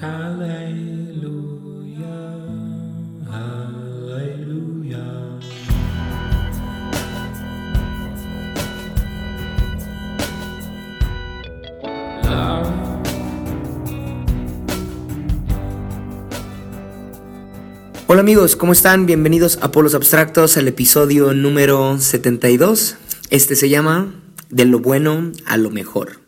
Hola 0.00 0.46
amigos, 18.20 18.54
¿cómo 18.54 18.72
están? 18.72 19.06
Bienvenidos 19.06 19.58
a 19.62 19.72
Polos 19.72 19.96
Abstractos, 19.96 20.56
al 20.56 20.68
episodio 20.68 21.34
número 21.34 21.98
72. 21.98 22.96
Este 23.30 23.56
se 23.56 23.68
llama 23.68 24.14
De 24.48 24.64
lo 24.64 24.78
bueno 24.78 25.32
a 25.44 25.56
lo 25.56 25.70
mejor. 25.70 26.27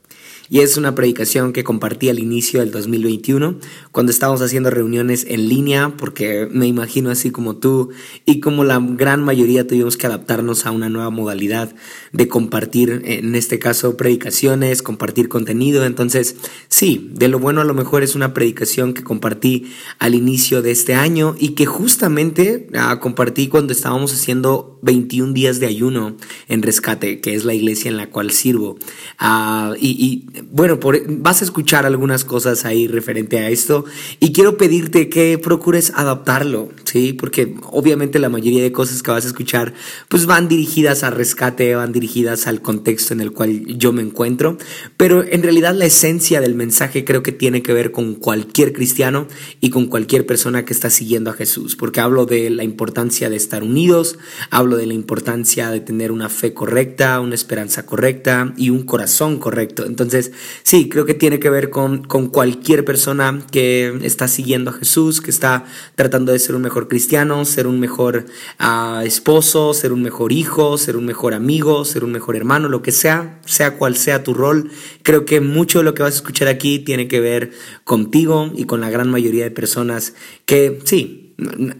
Y 0.53 0.63
es 0.63 0.77
una 0.77 0.97
predicación 0.97 1.53
que 1.53 1.63
compartí 1.63 2.09
al 2.09 2.19
inicio 2.19 2.59
del 2.59 2.73
2021, 2.73 3.61
cuando 3.93 4.11
estábamos 4.11 4.43
haciendo 4.43 4.69
reuniones 4.69 5.25
en 5.29 5.49
línea, 5.49 5.95
porque 5.97 6.49
me 6.51 6.67
imagino 6.67 7.11
así 7.11 7.31
como 7.31 7.55
tú 7.57 7.91
y 8.25 8.41
como 8.41 8.65
la 8.65 8.81
gran 8.81 9.23
mayoría 9.23 9.69
tuvimos 9.69 9.97
que 9.97 10.09
adaptarnos 10.09 10.67
a 10.67 10.73
una 10.73 10.89
nueva 10.89 11.11
modalidad 11.11 11.73
de 12.13 12.27
compartir, 12.27 13.03
en 13.05 13.37
este 13.37 13.61
caso, 13.61 13.97
predicaciones, 13.97 14.83
compartir 14.83 15.29
contenido. 15.29 15.85
Entonces, 15.85 16.35
sí, 16.67 17.13
de 17.15 17.29
lo 17.29 17.39
bueno 17.39 17.61
a 17.61 17.65
lo 17.65 17.75
mejor 17.75 18.03
es 18.03 18.17
una 18.17 18.35
predicación 18.35 18.93
que 18.93 19.05
compartí 19.05 19.71
al 20.01 20.17
inicio 20.17 20.63
de 20.63 20.73
este 20.73 20.95
año 20.95 21.37
y 21.39 21.51
que 21.51 21.67
justamente 21.67 22.67
ah, 22.75 22.99
compartí 22.99 23.47
cuando 23.47 23.73
estábamos 23.73 24.13
haciendo 24.13 24.81
21 24.83 25.33
días 25.33 25.61
de 25.61 25.67
ayuno 25.67 26.17
en 26.49 26.63
Rescate, 26.63 27.21
que 27.21 27.35
es 27.35 27.45
la 27.45 27.55
iglesia 27.55 27.89
en 27.89 27.97
la 27.97 28.11
cual 28.11 28.33
sirvo. 28.33 28.79
Ah, 29.17 29.75
y 29.79 30.25
bueno, 30.51 30.79
vas 31.09 31.43
a 31.43 31.45
escuchar 31.45 31.87
algunas 31.87 32.25
cosas 32.25 32.65
ahí 32.65 32.87
referente 32.89 33.39
a 33.39 33.49
esto 33.49 33.85
y 34.19 34.33
quiero 34.33 34.57
pedirte 34.57 35.09
que 35.09 35.39
procures 35.39 35.93
adaptarlo, 35.95 36.71
¿sí? 36.85 37.13
Porque 37.13 37.55
obviamente 37.71 38.19
la 38.19 38.29
mayoría 38.29 38.63
de 38.63 38.73
cosas 38.73 39.03
que 39.03 39.11
vas 39.11 39.25
a 39.25 39.29
escuchar 39.29 39.75
pues 40.09 40.27
van 40.27 40.49
dirigidas 40.49 41.03
a 41.03 41.11
rescate, 41.11 41.75
van 41.75 41.93
dirigidas 41.93 42.47
al 42.47 42.63
contexto 42.63 43.15
en 43.15 43.21
el 43.21 43.33
cual 43.33 43.67
yo 43.67 43.93
me 43.93 44.03
encuentro, 44.03 44.59
pero 44.97 45.25
en 45.25 45.43
realidad 45.43 45.75
la 45.75 45.87
esencia 45.87 46.41
del 46.41 46.55
mensaje 46.55 47.05
creo 47.05 47.23
que 47.23 47.33
tiene 47.33 47.63
que 47.63 47.73
ver 47.73 47.91
con 47.91 48.15
cualquier 48.15 48.73
cristiano 48.73 49.27
y 49.61 49.71
con 49.71 49.87
cualquier 49.87 50.27
persona 50.27 50.65
que 50.65 50.73
está 50.73 50.91
siguiendo 50.91 51.31
a 51.31 51.35
Jesús, 51.35 51.77
porque 51.77 52.01
hablo 52.01 52.27
de 52.27 52.51
la 52.51 52.65
importancia 52.65 53.31
de 53.31 53.37
estar 53.37 53.63
unidos, 53.63 54.19
hablo 54.51 54.77
de 54.77 54.87
la 54.87 54.95
importancia 54.95 55.71
de 55.71 55.81
tener 55.81 56.13
una 56.13 56.29
fe 56.29 56.53
correcta, 56.55 57.21
una 57.21 57.35
esperanza 57.35 57.87
correcta 57.87 58.53
y 58.57 58.71
un 58.71 58.83
corazón 58.83 59.39
correcto. 59.39 59.87
Entonces, 59.87 60.30
sí, 60.63 60.89
creo 60.89 61.07
que 61.07 61.15
tiene 61.15 61.39
que 61.39 61.51
ver 61.51 61.71
con, 61.71 62.05
cualquier 62.31 62.85
persona 62.85 63.45
que 63.51 63.99
está 64.03 64.29
siguiendo 64.29 64.71
a 64.71 64.73
Jesús, 64.75 65.21
que 65.21 65.31
está 65.31 65.65
tratando 65.95 66.33
de 66.33 66.39
ser 66.39 66.55
un 66.55 66.63
mejor 66.63 66.89
cristiano, 66.89 67.45
ser 67.45 67.67
un 67.67 67.81
mejor 67.81 68.27
ah, 68.59 69.03
esposo, 69.05 69.75
ser 69.75 69.93
un 69.93 70.03
mejor 70.03 70.33
hijo, 70.33 70.79
ser 70.79 70.97
un 70.97 71.07
mejor 71.07 71.35
amigo, 71.35 71.85
ser 71.85 72.05
un 72.05 72.13
mejor 72.13 72.37
hermano, 72.37 72.69
lo 72.69 72.83
que 72.83 72.93
sea, 72.93 73.41
sea 73.45 73.77
cual 73.77 73.97
sea 73.97 74.23
tu 74.23 74.35
rol. 74.35 74.71
Creo 75.03 75.25
que 75.25 75.41
mucho 75.41 75.79
de 75.79 75.85
lo 75.85 75.95
que 75.95 76.03
vas 76.03 76.15
a 76.15 76.17
escuchar 76.17 76.49
aquí 76.49 76.79
tiene 76.79 77.09
que 77.09 77.21
ver 77.21 77.53
contigo 77.85 78.53
y 78.55 78.65
con 78.65 78.81
la 78.81 78.91
gran 78.91 79.11
mayoría 79.11 79.45
de 79.45 79.51
personas 79.51 80.15
que 80.47 80.81
sí, 80.85 81.20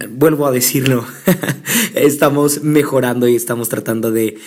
vuelvo 0.09 0.47
a 0.47 0.51
decirlo, 0.51 1.05
estamos 1.95 2.63
mejorando 2.63 3.27
y 3.27 3.35
estamos 3.35 3.69
tratando 3.69 4.11
de, 4.11 4.37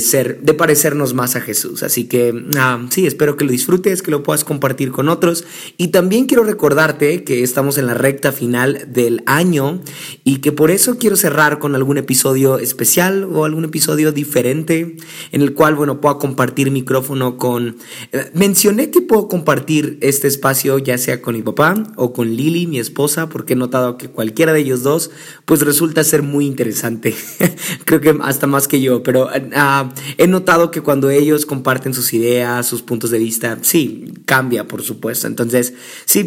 ser, 0.00 0.40
de 0.40 0.54
parecernos 0.54 1.14
más 1.14 1.36
a 1.36 1.40
Jesús. 1.40 1.82
Así 1.82 2.08
que 2.08 2.34
ah, 2.56 2.86
sí, 2.90 3.06
espero 3.06 3.36
que 3.36 3.44
lo 3.44 3.52
disfrutes, 3.52 4.02
que 4.02 4.10
lo 4.10 4.22
puedas 4.22 4.44
compartir 4.44 4.90
con 4.90 5.08
otros. 5.08 5.44
Y 5.76 5.88
también 5.88 6.26
quiero 6.26 6.44
recordarte 6.44 7.24
que 7.24 7.42
estamos 7.42 7.78
en 7.78 7.86
la 7.86 7.94
recta 7.94 8.32
final 8.32 8.86
del 8.92 9.22
año 9.26 9.80
y 10.24 10.38
que 10.38 10.52
por 10.52 10.70
eso 10.70 10.98
quiero 10.98 11.16
cerrar 11.16 11.58
con 11.58 11.74
algún 11.74 11.98
episodio 11.98 12.58
especial 12.58 13.24
o 13.24 13.44
algún 13.44 13.64
episodio 13.64 14.12
diferente 14.12 14.96
en 15.32 15.42
el 15.42 15.54
cual, 15.54 15.74
bueno, 15.74 16.00
pueda 16.00 16.18
compartir 16.18 16.70
micrófono 16.70 17.36
con... 17.36 17.76
Eh, 18.12 18.30
mencioné 18.34 18.90
que 18.90 19.00
puedo 19.00 19.28
compartir 19.28 19.98
este 20.00 20.28
espacio 20.28 20.78
ya 20.78 20.98
sea 20.98 21.20
con 21.22 21.34
mi 21.34 21.42
papá 21.42 21.82
o 21.96 22.12
con 22.12 22.34
Lili, 22.34 22.66
mi 22.66 22.78
esposa, 22.78 23.28
porque 23.28 23.52
he 23.52 23.56
notado 23.56 23.98
que 23.98 24.08
cualquier 24.08 24.47
de 24.52 24.60
ellos 24.60 24.82
dos, 24.82 25.10
pues 25.44 25.62
resulta 25.62 26.04
ser 26.04 26.22
muy 26.22 26.46
interesante. 26.46 27.14
Creo 27.84 28.00
que 28.00 28.16
hasta 28.22 28.46
más 28.46 28.68
que 28.68 28.80
yo, 28.80 29.02
pero 29.02 29.28
ah, 29.54 29.92
he 30.16 30.26
notado 30.26 30.70
que 30.70 30.80
cuando 30.80 31.10
ellos 31.10 31.46
comparten 31.46 31.94
sus 31.94 32.12
ideas, 32.12 32.66
sus 32.66 32.82
puntos 32.82 33.10
de 33.10 33.18
vista, 33.18 33.58
sí, 33.62 34.12
cambia, 34.24 34.66
por 34.66 34.82
supuesto. 34.82 35.26
Entonces, 35.26 35.74
si 36.04 36.24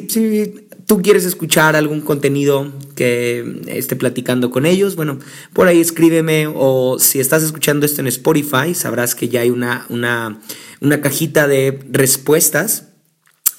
tú 0.86 1.02
quieres 1.02 1.26
escuchar 1.26 1.76
algún 1.76 2.02
contenido 2.02 2.72
que 2.96 3.62
esté 3.68 3.96
platicando 3.96 4.52
con 4.52 4.66
ellos, 4.66 4.96
bueno, 4.96 5.20
por 5.54 5.68
ahí 5.68 5.80
escríbeme 5.80 6.48
o 6.54 6.98
si 7.00 7.20
estás 7.20 7.44
escuchando 7.44 7.86
esto 7.86 8.02
en 8.02 8.08
Spotify, 8.08 8.74
sabrás 8.74 9.16
que 9.16 9.30
ya 9.30 9.42
hay 9.42 9.50
una, 9.50 9.86
una, 9.90 10.40
una 10.82 11.02
cajita 11.02 11.48
de 11.48 11.80
respuestas 11.90 12.91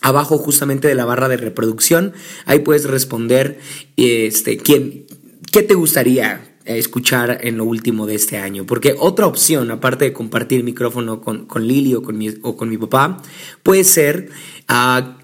abajo 0.03 0.39
justamente 0.39 0.89
de 0.89 0.95
la 0.95 1.05
barra 1.05 1.29
de 1.29 1.37
reproducción. 1.37 2.13
Ahí 2.45 2.59
puedes 2.59 2.85
responder 2.85 3.59
este, 3.97 4.59
¿quién, 4.59 5.07
qué 5.51 5.63
te 5.63 5.75
gustaría 5.75 6.52
escuchar 6.65 7.39
en 7.43 7.57
lo 7.57 7.65
último 7.65 8.07
de 8.07 8.15
este 8.15 8.39
año. 8.39 8.67
Porque 8.67 8.95
otra 8.99 9.27
opción, 9.27 9.71
aparte 9.71 10.07
de 10.07 10.13
compartir 10.13 10.65
micrófono 10.65 11.21
con, 11.21 11.47
con 11.47 11.67
Lili 11.67 11.95
o 11.95 12.03
con, 12.03 12.19
mi, 12.19 12.31
o 12.43 12.57
con 12.57 12.69
mi 12.69 12.79
papá, 12.79 13.23
puede 13.63 13.85
ser 13.85 14.31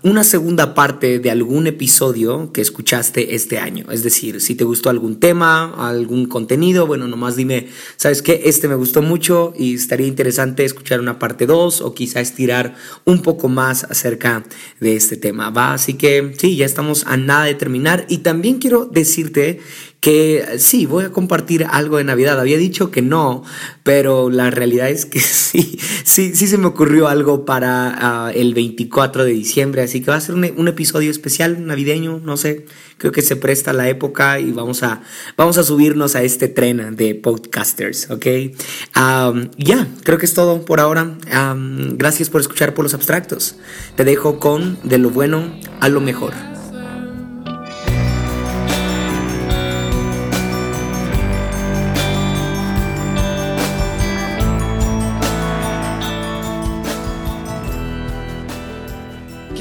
una 0.03 0.25
segunda 0.25 0.75
parte 0.75 1.21
de 1.21 1.31
algún 1.31 1.66
episodio 1.66 2.53
que 2.53 2.60
escuchaste 2.60 3.34
este 3.34 3.59
año. 3.59 3.87
Es 3.91 4.03
decir, 4.03 4.41
si 4.41 4.54
te 4.54 4.65
gustó 4.65 4.91
algún 4.91 5.21
tema, 5.21 5.88
algún 5.88 6.27
contenido, 6.27 6.87
bueno, 6.87 7.09
nomás 7.09 7.37
dime, 7.37 7.69
¿sabes 7.97 8.21
qué? 8.21 8.43
Este 8.44 8.69
me 8.69 8.75
gustó 8.75 9.00
mucho 9.00 9.54
y 9.56 9.75
estaría 9.75 10.06
interesante 10.06 10.65
escuchar 10.65 11.00
una 11.00 11.19
parte 11.19 11.47
2 11.47 11.81
o 11.81 11.94
quizá 11.94 12.21
estirar 12.21 12.75
un 13.04 13.22
poco 13.22 13.48
más 13.48 13.84
acerca 13.84 14.44
de 14.81 14.97
este 14.97 15.16
tema. 15.16 15.50
Va, 15.50 15.72
así 15.72 15.94
que 15.94 16.34
sí, 16.38 16.56
ya 16.56 16.66
estamos 16.66 17.06
a 17.06 17.16
nada 17.16 17.44
de 17.44 17.54
terminar 17.54 18.04
y 18.09 18.19
también 18.19 18.59
quiero 18.59 18.84
decirte 18.84 19.60
que 20.00 20.59
sí, 20.59 20.86
voy 20.86 21.04
a 21.04 21.10
compartir 21.10 21.66
algo 21.69 21.97
de 21.97 22.04
Navidad. 22.04 22.38
Había 22.38 22.56
dicho 22.56 22.91
que 22.91 23.03
no, 23.03 23.42
pero 23.82 24.31
la 24.31 24.50
realidad 24.50 24.88
es 24.88 25.06
que 25.06 25.20
sí, 25.20 25.78
sí, 26.04 26.34
sí 26.34 26.47
se 26.47 26.59
me 26.59 26.66
ocurrió 26.66 27.09
algo 27.09 27.44
para 27.44 28.26
ah, 28.26 28.32
el 28.32 28.54
24 28.54 29.25
de 29.25 29.32
diciembre, 29.32 29.82
así 29.82 30.00
que 30.00 30.10
va 30.10 30.16
a 30.16 30.20
ser 30.20 30.34
un, 30.34 30.69
episodio 30.69 31.10
especial 31.10 31.66
navideño, 31.66 32.20
no 32.22 32.36
sé, 32.36 32.66
creo 32.98 33.10
que 33.10 33.22
se 33.22 33.36
presta 33.36 33.72
la 33.72 33.88
época 33.88 34.38
y 34.38 34.53
vamos 34.53 34.82
a, 34.82 35.03
vamos 35.36 35.59
a 35.59 35.64
subirnos 35.64 36.15
a 36.15 36.22
este 36.22 36.48
tren 36.48 36.94
de 36.94 37.15
podcasters, 37.15 38.10
¿ok? 38.10 38.26
ya, 39.56 39.88
creo 40.04 40.19
que 40.19 40.26
es 40.26 40.34
todo 40.34 40.65
por 40.65 40.80
ahora. 40.80 41.16
gracias 41.94 42.30
por 42.30 42.41
escuchar 42.41 42.75
por 42.75 42.84
los 42.84 42.94
abstractos. 42.94 43.56
Te 43.97 44.04
dejo 44.04 44.38
con 44.38 44.78
de 44.82 44.98
lo 44.98 45.10
bueno 45.10 45.59
a 45.80 45.88
lo 45.88 46.00
mejor. 46.00 46.57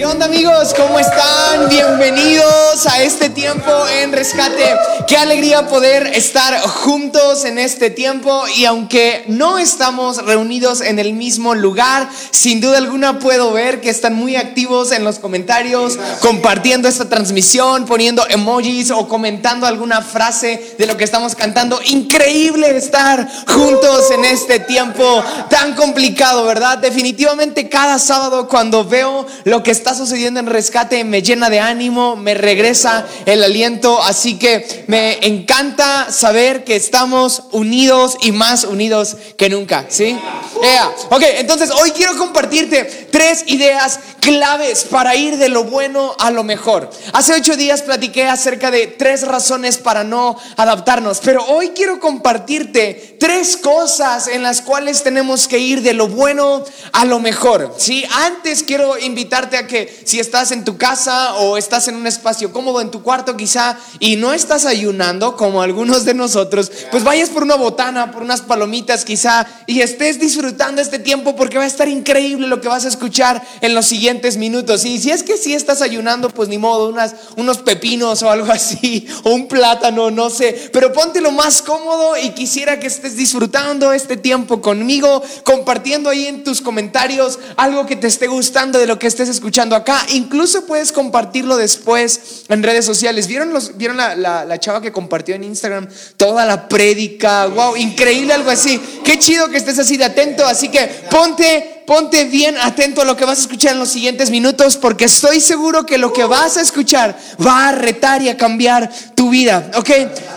Onda 0.07 0.25
amigos? 0.25 0.73
¿Cómo 0.73 0.97
están? 0.99 1.67
Bienvenidos 1.67 2.87
a 2.87 3.01
este 3.01 3.29
tiempo 3.29 3.69
en 3.89 4.13
rescate. 4.13 4.63
Qué 5.05 5.17
alegría 5.17 5.67
poder 5.67 6.07
estar 6.07 6.57
juntos 6.61 7.43
en 7.43 7.57
este 7.57 7.89
tiempo 7.89 8.45
y 8.55 8.63
aunque 8.63 9.25
no 9.27 9.57
estamos 9.57 10.23
reunidos 10.23 10.79
en 10.79 10.99
el 10.99 11.13
mismo 11.13 11.55
lugar, 11.55 12.07
sin 12.31 12.61
duda 12.61 12.77
alguna 12.77 13.19
puedo 13.19 13.51
ver 13.51 13.81
que 13.81 13.89
están 13.89 14.13
muy 14.13 14.37
activos 14.37 14.93
en 14.93 15.03
los 15.03 15.19
comentarios, 15.19 15.99
compartiendo 16.21 16.87
esta 16.87 17.09
transmisión, 17.09 17.85
poniendo 17.85 18.25
emojis 18.29 18.91
o 18.91 19.09
comentando 19.09 19.67
alguna 19.67 20.01
frase 20.01 20.75
de 20.77 20.85
lo 20.85 20.95
que 20.95 21.03
estamos 21.03 21.35
cantando. 21.35 21.81
Increíble 21.85 22.77
estar 22.77 23.27
juntos 23.47 24.09
en 24.11 24.23
este 24.23 24.59
tiempo 24.61 25.23
tan 25.49 25.75
complicado, 25.75 26.45
¿verdad? 26.45 26.77
Definitivamente 26.77 27.67
cada 27.67 27.99
sábado 27.99 28.47
cuando 28.47 28.85
veo 28.85 29.25
lo 29.43 29.63
que 29.63 29.71
está 29.71 29.96
sucediendo 29.97 30.39
en 30.39 30.47
rescate 30.47 31.03
me 31.03 31.21
llena 31.21 31.49
de 31.49 31.59
ánimo, 31.59 32.15
me 32.15 32.33
regresa 32.33 33.05
el 33.25 33.43
aliento, 33.43 34.01
así 34.01 34.37
que 34.37 34.85
me 34.87 35.17
encanta 35.27 36.11
saber 36.11 36.63
que 36.63 36.75
estamos 36.75 37.43
unidos 37.51 38.17
y 38.21 38.31
más 38.31 38.63
unidos 38.63 39.17
que 39.37 39.49
nunca, 39.49 39.85
¿sí? 39.89 40.17
Yeah. 40.61 40.91
Ok, 41.09 41.23
entonces 41.37 41.69
hoy 41.71 41.91
quiero 41.91 42.17
compartirte 42.17 43.07
tres 43.11 43.43
ideas 43.47 43.99
claves 44.19 44.83
para 44.83 45.15
ir 45.15 45.37
de 45.37 45.49
lo 45.49 45.63
bueno 45.63 46.13
a 46.19 46.31
lo 46.31 46.43
mejor. 46.43 46.89
Hace 47.13 47.33
ocho 47.33 47.55
días 47.55 47.81
platiqué 47.81 48.27
acerca 48.27 48.71
de 48.71 48.87
tres 48.87 49.25
razones 49.25 49.77
para 49.77 50.03
no 50.03 50.37
adaptarnos, 50.57 51.19
pero 51.23 51.45
hoy 51.45 51.69
quiero 51.69 51.99
compartirte 51.99 53.15
tres 53.19 53.57
cosas 53.57 54.27
en 54.27 54.43
las 54.43 54.61
cuales 54.61 55.03
tenemos 55.03 55.47
que 55.47 55.59
ir 55.59 55.81
de 55.81 55.93
lo 55.93 56.07
bueno 56.07 56.63
a 56.91 57.05
lo 57.05 57.19
mejor. 57.19 57.75
Sí, 57.77 58.03
antes 58.11 58.63
quiero 58.63 58.97
invitarte 58.97 59.57
a 59.57 59.67
que 59.67 59.86
si 60.03 60.19
estás 60.19 60.51
en 60.51 60.63
tu 60.63 60.77
casa 60.77 61.35
o 61.35 61.57
estás 61.57 61.87
en 61.87 61.95
un 61.95 62.07
espacio 62.07 62.51
cómodo 62.51 62.81
en 62.81 62.91
tu 62.91 63.01
cuarto 63.01 63.37
quizá 63.37 63.77
y 63.99 64.15
no 64.15 64.33
estás 64.33 64.65
ayunando 64.65 65.35
como 65.35 65.61
algunos 65.61 66.05
de 66.05 66.13
nosotros, 66.13 66.71
pues 66.91 67.03
vayas 67.03 67.29
por 67.29 67.43
una 67.43 67.55
botana, 67.55 68.11
por 68.11 68.23
unas 68.23 68.41
palomitas 68.41 69.05
quizá 69.05 69.47
y 69.65 69.81
estés 69.81 70.19
disfrutando 70.19 70.81
este 70.81 70.99
tiempo 70.99 71.35
porque 71.35 71.57
va 71.57 71.63
a 71.63 71.67
estar 71.67 71.87
increíble 71.87 72.47
lo 72.47 72.61
que 72.61 72.67
vas 72.67 72.85
a 72.85 72.87
escuchar 72.87 73.41
en 73.61 73.73
los 73.73 73.85
siguientes 73.85 74.37
minutos. 74.37 74.85
Y 74.85 74.99
si 74.99 75.11
es 75.11 75.23
que 75.23 75.37
si 75.37 75.53
estás 75.53 75.81
ayunando, 75.81 76.29
pues 76.29 76.49
ni 76.49 76.57
modo, 76.57 76.89
unas, 76.89 77.15
unos 77.35 77.59
pepinos 77.59 78.23
o 78.23 78.29
algo 78.29 78.51
así, 78.51 79.07
o 79.23 79.31
un 79.31 79.47
plátano, 79.47 80.11
no 80.11 80.29
sé. 80.29 80.69
Pero 80.71 80.91
ponte 80.93 81.21
lo 81.21 81.31
más 81.31 81.61
cómodo 81.61 82.17
y 82.17 82.31
quisiera 82.31 82.79
que 82.79 82.87
estés 82.87 83.15
disfrutando 83.15 83.91
este 83.93 84.17
tiempo 84.17 84.61
conmigo, 84.61 85.21
compartiendo 85.43 86.09
ahí 86.09 86.27
en 86.27 86.43
tus 86.43 86.61
comentarios 86.61 87.39
algo 87.55 87.85
que 87.85 87.95
te 87.95 88.07
esté 88.07 88.27
gustando 88.27 88.79
de 88.79 88.87
lo 88.87 88.99
que 88.99 89.07
estés 89.07 89.29
escuchando 89.29 89.75
acá. 89.77 90.05
Incluso 90.09 90.65
puedes 90.65 90.91
compartirlo 90.91 91.57
después 91.57 92.43
en 92.49 92.63
redes 92.63 92.85
sociales. 92.85 93.27
¿Vieron, 93.27 93.53
los, 93.53 93.77
vieron 93.77 93.97
la, 93.97 94.15
la, 94.15 94.59
chava 94.59 94.81
que 94.81 94.91
compartió 94.91 95.35
en 95.35 95.43
Instagram 95.43 95.87
toda 96.17 96.45
la 96.45 96.67
prédica? 96.67 97.47
Wow, 97.47 97.77
increíble 97.77 98.33
algo 98.33 98.49
así. 98.49 98.79
Qué 99.03 99.17
chido 99.19 99.49
que 99.49 99.57
estés 99.57 99.79
así 99.79 99.97
de 99.97 100.05
atento. 100.05 100.45
Así 100.45 100.69
que 100.69 100.87
ponte 101.09 101.77
ponte 101.87 102.25
bien 102.25 102.57
atento 102.57 103.01
a 103.01 103.05
lo 103.05 103.15
que 103.15 103.23
vas 103.23 103.37
a 103.37 103.41
escuchar 103.41 103.71
en 103.71 103.79
los 103.79 103.89
siguientes 103.89 104.29
minutos 104.29 104.75
porque 104.75 105.05
estoy 105.05 105.39
seguro 105.39 105.85
que 105.85 105.97
lo 105.97 106.11
que 106.11 106.25
vas 106.25 106.57
a 106.57 106.61
escuchar 106.61 107.17
va 107.43 107.69
a 107.69 107.71
retar 107.71 108.21
y 108.21 108.27
a 108.27 108.35
cambiar 108.35 108.91
tu 109.15 109.29
vida. 109.29 109.71
¿Ok? 109.75 109.89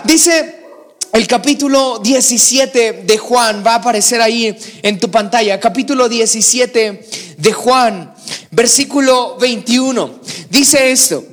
Dice 0.05 0.61
el 1.11 1.27
capítulo 1.27 1.99
17 1.99 3.03
de 3.05 3.17
Juan, 3.17 3.63
va 3.67 3.73
a 3.73 3.75
aparecer 3.75 4.21
ahí 4.21 4.57
en 4.81 4.97
tu 4.97 5.11
pantalla. 5.11 5.59
Capítulo 5.59 6.07
17 6.07 7.05
de 7.37 7.51
Juan, 7.51 8.10
versículo 8.51 9.37
21. 9.37 10.19
Dice 10.49 10.91
esto. 10.91 11.23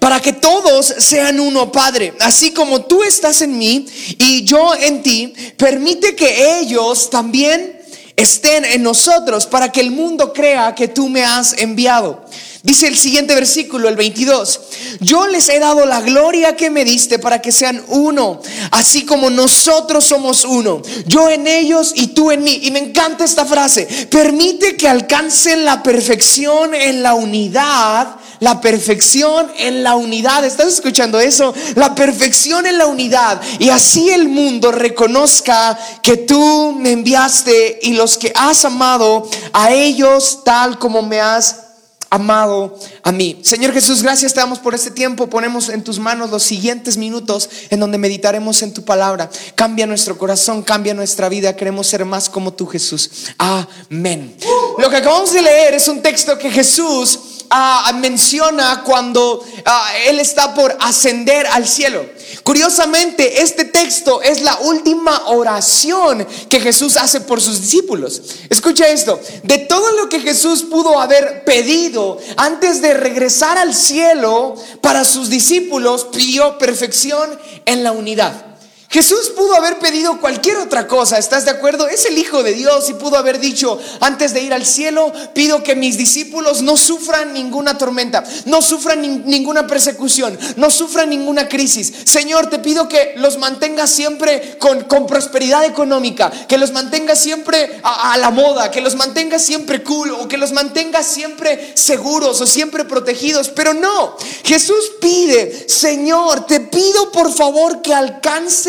Para 0.00 0.20
que 0.20 0.32
todos 0.32 0.86
sean 0.98 1.38
uno, 1.38 1.70
Padre, 1.70 2.12
así 2.20 2.50
como 2.50 2.82
tú 2.82 3.04
estás 3.04 3.42
en 3.42 3.56
mí 3.56 3.86
y 4.18 4.42
yo 4.44 4.74
en 4.74 5.02
ti, 5.02 5.32
permite 5.56 6.16
que 6.16 6.58
ellos 6.58 7.10
también 7.10 7.80
estén 8.16 8.64
en 8.64 8.82
nosotros 8.82 9.46
para 9.46 9.70
que 9.70 9.80
el 9.80 9.92
mundo 9.92 10.32
crea 10.32 10.74
que 10.74 10.88
tú 10.88 11.08
me 11.08 11.24
has 11.24 11.56
enviado. 11.58 12.24
Dice 12.62 12.88
el 12.88 12.98
siguiente 12.98 13.34
versículo, 13.34 13.88
el 13.88 13.96
22, 13.96 14.60
yo 15.00 15.26
les 15.28 15.48
he 15.48 15.60
dado 15.60 15.86
la 15.86 16.00
gloria 16.00 16.56
que 16.56 16.70
me 16.70 16.84
diste 16.84 17.18
para 17.18 17.40
que 17.40 17.52
sean 17.52 17.84
uno, 17.88 18.40
así 18.72 19.04
como 19.04 19.30
nosotros 19.30 20.04
somos 20.04 20.44
uno, 20.44 20.82
yo 21.06 21.30
en 21.30 21.46
ellos 21.46 21.92
y 21.94 22.08
tú 22.08 22.32
en 22.32 22.42
mí. 22.42 22.60
Y 22.64 22.70
me 22.70 22.80
encanta 22.80 23.24
esta 23.24 23.44
frase, 23.44 23.86
permite 24.10 24.76
que 24.76 24.88
alcancen 24.88 25.64
la 25.64 25.82
perfección 25.82 26.74
en 26.74 27.02
la 27.02 27.14
unidad 27.14 28.18
la 28.40 28.60
perfección 28.60 29.50
en 29.58 29.82
la 29.82 29.96
unidad. 29.96 30.44
¿Estás 30.44 30.68
escuchando 30.68 31.18
eso? 31.18 31.54
La 31.74 31.94
perfección 31.94 32.66
en 32.66 32.78
la 32.78 32.86
unidad. 32.86 33.40
Y 33.58 33.70
así 33.70 34.10
el 34.10 34.28
mundo 34.28 34.70
reconozca 34.70 35.78
que 36.02 36.18
tú 36.18 36.74
me 36.78 36.92
enviaste 36.92 37.80
y 37.82 37.94
los 37.94 38.16
que 38.16 38.32
has 38.34 38.64
amado 38.64 39.28
a 39.52 39.72
ellos 39.72 40.40
tal 40.44 40.78
como 40.78 41.02
me 41.02 41.20
has 41.20 41.67
amado 42.10 42.78
a 43.02 43.12
mí. 43.12 43.40
Señor 43.42 43.72
Jesús, 43.72 44.02
gracias 44.02 44.34
te 44.34 44.40
damos 44.40 44.58
por 44.58 44.74
este 44.74 44.90
tiempo. 44.90 45.28
Ponemos 45.28 45.68
en 45.68 45.84
tus 45.84 45.98
manos 45.98 46.30
los 46.30 46.42
siguientes 46.42 46.96
minutos 46.96 47.48
en 47.70 47.80
donde 47.80 47.98
meditaremos 47.98 48.62
en 48.62 48.72
tu 48.72 48.84
palabra. 48.84 49.30
Cambia 49.54 49.86
nuestro 49.86 50.16
corazón, 50.16 50.62
cambia 50.62 50.94
nuestra 50.94 51.28
vida. 51.28 51.54
Queremos 51.56 51.86
ser 51.86 52.04
más 52.04 52.28
como 52.28 52.52
tú, 52.52 52.66
Jesús. 52.66 53.10
Amén. 53.38 54.36
Lo 54.78 54.88
que 54.90 54.96
acabamos 54.96 55.32
de 55.32 55.42
leer 55.42 55.74
es 55.74 55.88
un 55.88 56.02
texto 56.02 56.38
que 56.38 56.50
Jesús 56.50 57.18
Ah, 57.50 57.92
menciona 57.94 58.82
cuando 58.84 59.42
ah, 59.64 59.92
Él 60.06 60.20
está 60.20 60.54
por 60.54 60.76
ascender 60.80 61.46
al 61.46 61.66
cielo. 61.66 62.04
Curiosamente, 62.42 63.42
este 63.42 63.64
texto 63.64 64.20
es 64.20 64.42
la 64.42 64.58
última 64.60 65.28
oración 65.28 66.26
que 66.50 66.60
Jesús 66.60 66.96
hace 66.96 67.22
por 67.22 67.40
sus 67.40 67.60
discípulos. 67.60 68.20
Escucha 68.50 68.88
esto, 68.88 69.18
de 69.42 69.58
todo 69.58 69.92
lo 69.92 70.08
que 70.08 70.20
Jesús 70.20 70.62
pudo 70.62 71.00
haber 71.00 71.44
pedido 71.44 72.18
antes 72.36 72.82
de 72.82 72.94
regresar 72.94 73.56
al 73.56 73.74
cielo 73.74 74.54
para 74.82 75.04
sus 75.04 75.30
discípulos, 75.30 76.06
pidió 76.12 76.58
perfección 76.58 77.38
en 77.64 77.82
la 77.82 77.92
unidad. 77.92 78.57
Jesús 78.90 79.32
pudo 79.36 79.54
haber 79.54 79.78
pedido 79.78 80.18
cualquier 80.18 80.56
otra 80.56 80.86
cosa, 80.86 81.18
¿estás 81.18 81.44
de 81.44 81.50
acuerdo? 81.50 81.88
Es 81.88 82.06
el 82.06 82.16
Hijo 82.16 82.42
de 82.42 82.54
Dios 82.54 82.88
y 82.88 82.94
pudo 82.94 83.18
haber 83.18 83.38
dicho, 83.38 83.78
antes 84.00 84.32
de 84.32 84.40
ir 84.40 84.54
al 84.54 84.64
cielo, 84.64 85.12
pido 85.34 85.62
que 85.62 85.76
mis 85.76 85.98
discípulos 85.98 86.62
no 86.62 86.78
sufran 86.78 87.34
ninguna 87.34 87.76
tormenta, 87.76 88.24
no 88.46 88.62
sufran 88.62 89.26
ninguna 89.26 89.66
persecución, 89.66 90.38
no 90.56 90.70
sufran 90.70 91.10
ninguna 91.10 91.48
crisis. 91.48 91.92
Señor, 92.04 92.48
te 92.48 92.60
pido 92.60 92.88
que 92.88 93.12
los 93.16 93.36
mantengas 93.36 93.90
siempre 93.90 94.56
con, 94.58 95.06
prosperidad 95.06 95.66
económica, 95.66 96.30
que 96.48 96.56
los 96.56 96.72
mantengas 96.72 97.20
siempre 97.20 97.80
a, 97.82 98.16
la 98.16 98.30
moda, 98.30 98.70
que 98.70 98.80
los 98.80 98.94
mantengas 98.94 99.42
siempre 99.42 99.82
cool 99.82 100.12
o 100.12 100.28
que 100.28 100.38
los 100.38 100.52
mantengas 100.52 101.06
siempre 101.06 101.72
seguros 101.74 102.40
o 102.40 102.46
siempre 102.46 102.86
protegidos. 102.86 103.50
Pero 103.50 103.74
no, 103.74 104.16
Jesús 104.44 104.92
pide, 104.98 105.68
Señor, 105.68 106.46
te 106.46 106.60
pido 106.60 107.12
por 107.12 107.30
favor 107.30 107.82
que 107.82 107.94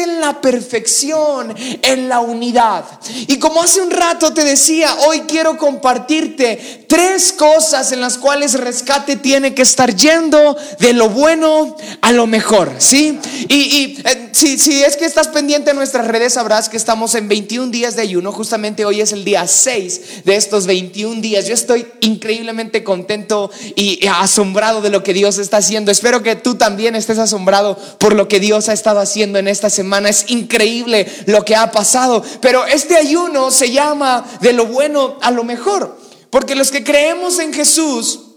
alcancen 0.10 0.20
la 0.20 0.42
perfección, 0.42 1.56
en 1.82 2.10
la 2.10 2.20
unidad. 2.20 2.86
Y 3.28 3.38
como 3.38 3.62
hace 3.62 3.82
un 3.82 3.92
rato 3.92 4.34
te 4.34 4.44
decía, 4.44 4.96
hoy 5.08 5.22
quiero 5.22 5.58
compartirte 5.58 6.86
tres 6.88 7.34
cosas 7.34 7.92
en 7.92 8.02
las 8.02 8.18
cuales 8.18 8.54
rescate 8.54 9.16
tiene 9.16 9.54
que 9.54 9.62
estar 9.62 9.96
yendo 9.96 10.58
de 10.80 10.94
lo 10.94 11.10
bueno 11.10 11.76
a 12.02 12.12
lo 12.12 12.28
mejor, 12.28 12.74
¿sí? 12.78 13.20
Y, 13.48 14.00
eh, 14.06 14.30
si, 14.32 14.58
si 14.58 14.84
es 14.84 14.98
que 14.98 15.06
estás 15.06 15.28
pendiente 15.28 15.72
en 15.72 15.78
nuestras 15.78 16.08
redes, 16.08 16.34
sabrás 16.34 16.70
que 16.70 16.78
estamos 16.78 17.16
en 17.16 17.28
21 17.28 17.72
días 17.72 17.96
de 17.96 18.02
ayuno. 18.02 18.32
Justamente 18.32 18.86
hoy 18.86 19.02
es 19.02 19.12
el 19.12 19.24
día 19.24 19.48
6 19.48 20.26
de 20.26 20.36
estos 20.36 20.66
21 20.66 21.22
días. 21.22 21.46
Yo 21.48 21.54
estoy 21.54 21.86
increíblemente 22.02 22.84
contento 22.84 23.52
y 23.76 24.06
asombrado 24.08 24.82
de 24.82 24.90
lo 24.90 25.04
que 25.04 25.14
Dios 25.14 25.38
está 25.38 25.58
haciendo. 25.58 25.92
Espero 25.92 26.24
que 26.24 26.36
tú 26.36 26.56
también 26.56 26.96
estés 26.96 27.18
asombrado 27.18 27.78
por 27.98 28.16
lo 28.16 28.28
que 28.28 28.40
Dios 28.40 28.70
ha 28.70 28.74
estado 28.74 29.00
haciendo 29.00 29.40
en 29.40 29.48
esta 29.48 29.70
semana 29.70 29.99
es 30.07 30.30
increíble 30.30 31.06
lo 31.25 31.44
que 31.44 31.56
ha 31.56 31.72
pasado. 31.72 32.24
Pero 32.42 32.66
este 32.66 32.96
ayuno 32.96 33.51
se 33.51 33.72
llama 33.72 34.25
de 34.42 34.54
lo 34.54 34.68
bueno 34.68 35.18
a 35.22 35.31
lo 35.31 35.44
mejor. 35.44 35.98
Porque 36.30 36.56
los 36.56 36.72
que 36.72 36.84
creemos 36.84 37.40
en 37.40 37.54
Jesús, 37.54 38.29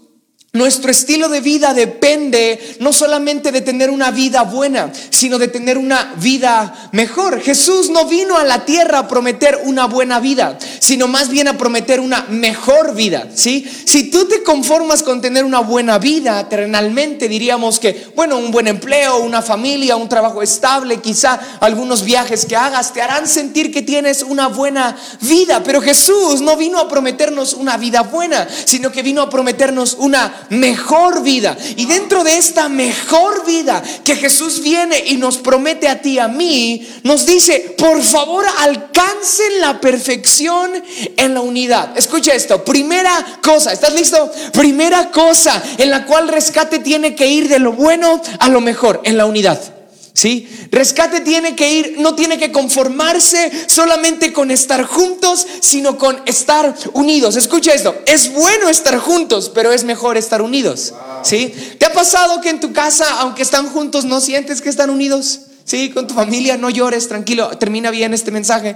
nuestro 0.55 0.91
estilo 0.91 1.29
de 1.29 1.41
vida 1.41 1.73
depende 1.73 2.77
no 2.79 2.93
solamente 2.93 3.51
de 3.51 3.61
tener 3.61 3.89
una 3.89 4.11
vida 4.11 4.43
buena, 4.43 4.93
sino 5.09 5.39
de 5.39 5.47
tener 5.47 5.79
una 5.79 6.13
vida 6.17 6.89
mejor. 6.91 7.41
Jesús 7.41 7.89
no 7.89 8.05
vino 8.05 8.37
a 8.37 8.43
la 8.43 8.63
tierra 8.63 8.99
a 8.99 9.07
prometer 9.07 9.61
una 9.63 9.87
buena 9.87 10.19
vida, 10.19 10.59
sino 10.77 11.07
más 11.07 11.29
bien 11.29 11.47
a 11.47 11.57
prometer 11.57 11.99
una 11.99 12.27
mejor 12.29 12.93
vida, 12.93 13.29
¿sí? 13.33 13.67
Si 13.85 14.11
tú 14.11 14.25
te 14.25 14.43
conformas 14.43 15.01
con 15.01 15.21
tener 15.21 15.43
una 15.43 15.61
buena 15.61 15.97
vida, 15.97 16.47
terrenalmente 16.47 17.27
diríamos 17.27 17.79
que, 17.79 18.11
bueno, 18.15 18.37
un 18.37 18.51
buen 18.51 18.67
empleo, 18.67 19.21
una 19.21 19.41
familia, 19.41 19.95
un 19.95 20.07
trabajo 20.07 20.43
estable, 20.43 21.01
quizá 21.01 21.57
algunos 21.61 22.03
viajes 22.03 22.45
que 22.45 22.55
hagas 22.55 22.93
te 22.93 23.01
harán 23.01 23.27
sentir 23.27 23.73
que 23.73 23.81
tienes 23.81 24.21
una 24.21 24.49
buena 24.49 24.95
vida, 25.21 25.63
pero 25.63 25.81
Jesús 25.81 26.41
no 26.41 26.55
vino 26.57 26.77
a 26.77 26.87
prometernos 26.87 27.55
una 27.55 27.75
vida 27.77 28.03
buena, 28.03 28.47
sino 28.65 28.91
que 28.91 29.01
vino 29.01 29.23
a 29.23 29.31
prometernos 29.31 29.95
una 29.97 30.42
mejor 30.49 31.23
vida. 31.23 31.57
Y 31.75 31.85
dentro 31.85 32.23
de 32.23 32.37
esta 32.37 32.69
mejor 32.69 33.45
vida 33.45 33.83
que 34.03 34.15
Jesús 34.15 34.61
viene 34.61 35.03
y 35.07 35.17
nos 35.17 35.37
promete 35.37 35.87
a 35.87 36.01
ti, 36.01 36.19
a 36.19 36.27
mí, 36.27 36.87
nos 37.03 37.25
dice, 37.25 37.75
por 37.77 38.01
favor 38.01 38.45
alcancen 38.59 39.61
la 39.61 39.79
perfección 39.79 40.71
en 41.17 41.33
la 41.33 41.41
unidad. 41.41 41.97
Escucha 41.97 42.33
esto, 42.33 42.63
primera 42.63 43.39
cosa, 43.43 43.73
¿estás 43.73 43.93
listo? 43.93 44.31
Primera 44.51 45.11
cosa 45.11 45.61
en 45.77 45.89
la 45.89 46.05
cual 46.05 46.27
rescate 46.27 46.79
tiene 46.79 47.15
que 47.15 47.27
ir 47.27 47.49
de 47.49 47.59
lo 47.59 47.73
bueno 47.73 48.21
a 48.39 48.49
lo 48.49 48.61
mejor, 48.61 49.01
en 49.03 49.17
la 49.17 49.25
unidad. 49.25 49.72
¿Sí? 50.13 50.47
Rescate 50.71 51.21
tiene 51.21 51.55
que 51.55 51.73
ir, 51.73 51.95
no 51.97 52.13
tiene 52.13 52.37
que 52.37 52.51
conformarse 52.51 53.51
solamente 53.67 54.31
con 54.31 54.51
estar 54.51 54.83
juntos, 54.83 55.47
sino 55.59 55.97
con 55.97 56.21
estar 56.25 56.75
unidos. 56.93 57.35
Escucha 57.35 57.73
esto, 57.73 57.95
es 58.05 58.31
bueno 58.31 58.69
estar 58.69 58.97
juntos, 58.99 59.51
pero 59.53 59.71
es 59.71 59.83
mejor 59.83 60.17
estar 60.17 60.41
unidos. 60.41 60.93
¿Sí? 61.23 61.53
¿Te 61.79 61.85
ha 61.85 61.93
pasado 61.93 62.41
que 62.41 62.49
en 62.49 62.59
tu 62.59 62.73
casa, 62.73 63.21
aunque 63.21 63.41
están 63.41 63.69
juntos, 63.69 64.05
no 64.05 64.21
sientes 64.21 64.61
que 64.61 64.69
están 64.69 64.91
unidos? 64.91 65.41
Sí, 65.65 65.91
con 65.91 66.07
tu 66.07 66.13
familia, 66.13 66.57
no 66.57 66.69
llores, 66.69 67.07
tranquilo, 67.07 67.57
termina 67.57 67.89
bien 67.89 68.13
este 68.13 68.31
mensaje. 68.31 68.75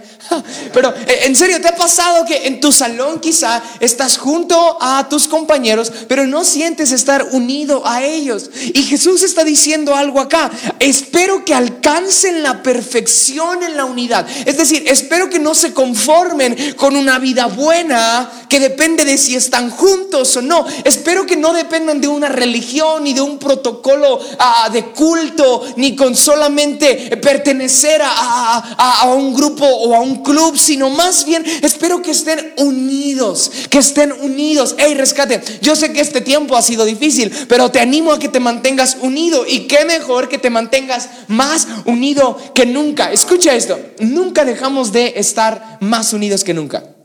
Pero 0.74 0.94
eh, 1.06 1.20
en 1.24 1.36
serio, 1.36 1.60
¿te 1.60 1.68
ha 1.68 1.76
pasado 1.76 2.26
que 2.26 2.48
en 2.48 2.62
tu 2.62 2.72
salón 2.72 3.20
quizá 3.20 3.62
estás 3.82 4.18
junto 4.18 4.78
a 4.80 5.10
tus 5.10 5.28
compañeros, 5.28 5.92
pero 6.08 6.26
no 6.26 6.46
sientes 6.46 6.94
estar 6.94 7.28
unido 7.32 7.86
a 7.86 8.04
ellos? 8.04 8.50
Y 8.74 8.84
Jesús 8.84 9.22
está 9.24 9.44
diciendo 9.44 9.96
algo 9.96 10.22
acá. 10.22 10.50
Espero 10.80 11.44
que 11.44 11.54
alcancen 11.54 12.42
la 12.42 12.64
perfección 12.64 13.64
en 13.64 13.76
la 13.76 13.84
unidad. 13.84 14.26
Es 14.46 14.58
decir, 14.58 14.86
espero 14.88 15.30
que 15.30 15.40
no 15.40 15.56
se 15.56 15.74
conformen 15.74 16.74
con 16.78 16.96
una 16.96 17.20
vida 17.20 17.48
buena 17.48 18.32
que 18.48 18.62
depende 18.62 19.04
de 19.04 19.18
si 19.18 19.36
están 19.36 19.72
juntos 19.72 20.38
o 20.38 20.42
no. 20.42 20.66
Espero 20.86 21.26
que 21.26 21.36
no 21.36 21.52
dependan 21.52 22.00
de 22.00 22.08
una 22.08 22.30
religión 22.30 23.04
ni 23.04 23.14
de 23.14 23.20
un 23.20 23.38
protocolo 23.40 24.20
ah, 24.40 24.70
de 24.72 24.86
culto, 24.86 25.66
ni 25.76 25.94
con 25.94 26.16
solamente 26.16 26.77
pertenecer 27.22 28.02
a, 28.04 29.02
a, 29.02 29.14
un 29.14 29.34
grupo 29.34 29.66
o 29.66 29.96
a 29.96 30.00
un 30.00 30.24
club, 30.24 30.58
sino 30.58 30.90
más 30.90 31.26
bien 31.26 31.44
espero 31.62 32.02
que 32.02 32.12
estén 32.12 32.54
unidos, 32.58 33.52
que 33.70 33.80
estén 33.80 34.12
unidos. 34.12 34.76
Hey, 34.78 34.94
rescate, 34.96 35.42
yo 35.62 35.76
sé 35.76 35.94
que 35.94 36.02
este 36.02 36.22
tiempo 36.22 36.56
ha 36.56 36.62
sido 36.62 36.86
difícil, 36.86 37.32
pero 37.48 37.72
te 37.72 37.80
animo 37.80 38.12
a 38.12 38.20
que 38.20 38.30
te 38.30 38.40
mantengas 38.40 38.98
unido 39.02 39.46
y 39.48 39.68
qué 39.68 39.86
mejor 39.86 40.30
que 40.30 40.38
te 40.38 40.50
mantengas 40.50 41.10
más 41.28 41.68
unido 41.86 42.38
que 42.54 42.66
nunca. 42.66 43.12
Escucha 43.12 43.56
esto, 43.56 43.80
nunca 44.00 44.46
dejamos 44.46 44.92
de 44.92 45.14
estar 45.18 45.78
más 45.82 46.14
unidos 46.14 46.44
que 46.44 46.54
nunca. 46.54 46.97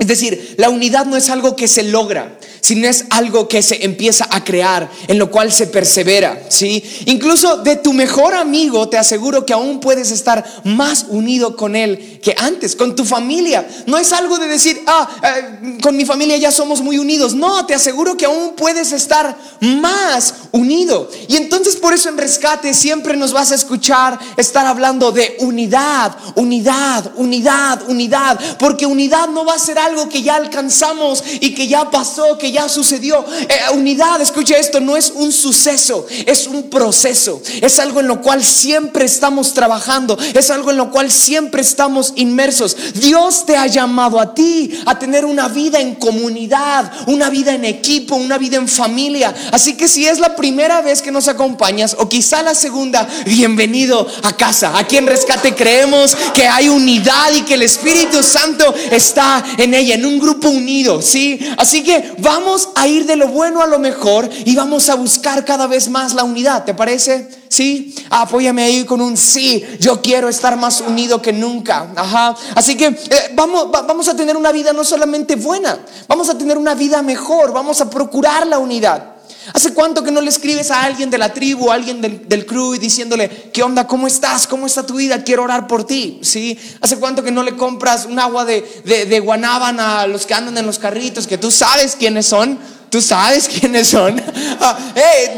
Es 0.00 0.06
decir, 0.06 0.54
la 0.56 0.70
unidad 0.70 1.04
no 1.04 1.14
es 1.14 1.28
algo 1.28 1.54
que 1.54 1.68
se 1.68 1.82
logra, 1.82 2.38
sino 2.62 2.88
es 2.88 3.04
algo 3.10 3.48
que 3.48 3.60
se 3.60 3.84
empieza 3.84 4.26
a 4.30 4.42
crear, 4.42 4.90
en 5.08 5.18
lo 5.18 5.30
cual 5.30 5.52
se 5.52 5.66
persevera, 5.66 6.42
¿sí? 6.48 6.82
Incluso 7.04 7.58
de 7.58 7.76
tu 7.76 7.92
mejor 7.92 8.32
amigo 8.32 8.88
te 8.88 8.96
aseguro 8.96 9.44
que 9.44 9.52
aún 9.52 9.78
puedes 9.78 10.10
estar 10.10 10.42
más 10.64 11.04
unido 11.10 11.54
con 11.54 11.76
él 11.76 12.18
que 12.22 12.34
antes, 12.38 12.76
con 12.76 12.96
tu 12.96 13.04
familia. 13.04 13.68
No 13.86 13.98
es 13.98 14.10
algo 14.14 14.38
de 14.38 14.48
decir, 14.48 14.80
ah, 14.86 15.06
eh, 15.22 15.78
con 15.82 15.94
mi 15.98 16.06
familia 16.06 16.38
ya 16.38 16.50
somos 16.50 16.80
muy 16.80 16.96
unidos. 16.96 17.34
No, 17.34 17.66
te 17.66 17.74
aseguro 17.74 18.16
que 18.16 18.24
aún 18.24 18.54
puedes 18.56 18.92
estar 18.92 19.36
más 19.60 20.34
unido. 20.52 21.10
Y 21.28 21.36
entonces 21.36 21.76
por 21.76 21.92
eso 21.92 22.08
en 22.08 22.16
rescate 22.16 22.72
siempre 22.72 23.18
nos 23.18 23.34
vas 23.34 23.52
a 23.52 23.54
escuchar 23.54 24.18
estar 24.38 24.64
hablando 24.64 25.12
de 25.12 25.36
unidad, 25.40 26.16
unidad, 26.36 27.12
unidad, 27.16 27.82
unidad, 27.86 28.40
porque 28.58 28.86
unidad 28.86 29.28
no 29.28 29.44
va 29.44 29.56
a 29.56 29.58
ser 29.58 29.78
algo 29.78 29.89
algo 29.90 30.08
que 30.08 30.22
ya 30.22 30.36
alcanzamos 30.36 31.22
y 31.40 31.54
que 31.54 31.66
ya 31.66 31.90
pasó, 31.90 32.38
que 32.38 32.52
ya 32.52 32.68
sucedió. 32.68 33.24
Eh, 33.48 33.74
unidad, 33.74 34.20
escucha 34.20 34.56
esto, 34.56 34.80
no 34.80 34.96
es 34.96 35.12
un 35.14 35.32
suceso, 35.32 36.06
es 36.26 36.46
un 36.46 36.70
proceso. 36.70 37.42
Es 37.60 37.78
algo 37.78 38.00
en 38.00 38.08
lo 38.08 38.22
cual 38.22 38.42
siempre 38.44 39.04
estamos 39.04 39.52
trabajando, 39.52 40.16
es 40.34 40.50
algo 40.50 40.70
en 40.70 40.76
lo 40.76 40.90
cual 40.90 41.10
siempre 41.10 41.62
estamos 41.62 42.12
inmersos. 42.16 42.76
Dios 42.94 43.44
te 43.44 43.56
ha 43.56 43.66
llamado 43.66 44.20
a 44.20 44.34
ti 44.34 44.80
a 44.86 44.98
tener 44.98 45.24
una 45.24 45.48
vida 45.48 45.80
en 45.80 45.96
comunidad, 45.96 46.90
una 47.06 47.28
vida 47.30 47.54
en 47.54 47.64
equipo, 47.64 48.14
una 48.14 48.38
vida 48.38 48.56
en 48.56 48.68
familia. 48.68 49.34
Así 49.52 49.74
que 49.74 49.88
si 49.88 50.06
es 50.06 50.20
la 50.20 50.36
primera 50.36 50.80
vez 50.82 51.02
que 51.02 51.10
nos 51.10 51.28
acompañas 51.28 51.96
o 51.98 52.08
quizá 52.08 52.42
la 52.42 52.54
segunda, 52.54 53.08
bienvenido 53.26 54.06
a 54.22 54.36
casa. 54.36 54.78
Aquí 54.78 54.96
en 54.96 55.06
Rescate 55.06 55.54
creemos 55.54 56.16
que 56.34 56.46
hay 56.46 56.68
unidad 56.68 57.32
y 57.34 57.42
que 57.42 57.54
el 57.54 57.62
Espíritu 57.62 58.22
Santo 58.22 58.72
está 58.90 59.44
en 59.58 59.74
en 59.92 60.04
un 60.04 60.18
grupo 60.18 60.48
unido, 60.48 61.02
¿sí? 61.02 61.38
Así 61.56 61.82
que 61.82 62.14
vamos 62.18 62.70
a 62.74 62.86
ir 62.86 63.06
de 63.06 63.16
lo 63.16 63.28
bueno 63.28 63.62
a 63.62 63.66
lo 63.66 63.78
mejor 63.78 64.28
y 64.44 64.54
vamos 64.54 64.88
a 64.88 64.94
buscar 64.94 65.44
cada 65.44 65.66
vez 65.66 65.88
más 65.88 66.14
la 66.14 66.24
unidad, 66.24 66.64
¿te 66.64 66.74
parece? 66.74 67.28
¿Sí? 67.48 67.94
Apóyame 68.10 68.62
ahí 68.62 68.84
con 68.84 69.00
un 69.00 69.16
sí, 69.16 69.64
yo 69.80 70.00
quiero 70.00 70.28
estar 70.28 70.56
más 70.56 70.80
unido 70.80 71.20
que 71.20 71.32
nunca, 71.32 71.90
ajá. 71.96 72.36
Así 72.54 72.76
que 72.76 72.86
eh, 72.86 73.32
vamos, 73.34 73.70
vamos 73.70 74.08
a 74.08 74.16
tener 74.16 74.36
una 74.36 74.52
vida 74.52 74.72
no 74.72 74.84
solamente 74.84 75.36
buena, 75.36 75.78
vamos 76.06 76.28
a 76.28 76.38
tener 76.38 76.58
una 76.58 76.74
vida 76.74 77.02
mejor, 77.02 77.52
vamos 77.52 77.80
a 77.80 77.90
procurar 77.90 78.46
la 78.46 78.58
unidad. 78.58 79.19
¿Hace 79.52 79.74
cuánto 79.74 80.02
que 80.02 80.10
no 80.10 80.20
le 80.20 80.30
escribes 80.30 80.70
a 80.70 80.82
alguien 80.82 81.10
de 81.10 81.18
la 81.18 81.32
tribu, 81.32 81.70
a 81.70 81.74
alguien 81.74 82.00
del, 82.00 82.46
crew 82.46 82.74
y 82.74 82.78
diciéndole, 82.78 83.50
¿qué 83.52 83.62
onda? 83.62 83.86
¿Cómo 83.86 84.06
estás? 84.06 84.46
¿Cómo 84.46 84.66
está 84.66 84.84
tu 84.86 84.94
vida? 84.94 85.22
Quiero 85.24 85.44
orar 85.44 85.66
por 85.66 85.84
ti. 85.84 86.20
¿Sí? 86.22 86.58
¿Hace 86.80 86.98
cuánto 86.98 87.22
que 87.22 87.30
no 87.30 87.42
le 87.42 87.56
compras 87.56 88.06
un 88.06 88.18
agua 88.18 88.44
de, 88.44 88.82
de, 88.84 89.06
de 89.06 89.20
guanábana 89.20 90.00
a 90.00 90.06
los 90.06 90.26
que 90.26 90.34
andan 90.34 90.56
en 90.58 90.66
los 90.66 90.78
carritos, 90.78 91.26
que 91.26 91.38
tú 91.38 91.50
sabes 91.50 91.96
quiénes 91.96 92.26
son? 92.26 92.58
Tú 92.90 93.00
sabes 93.00 93.48
quiénes 93.48 93.88
son. 93.88 94.20
Ah, 94.62 94.78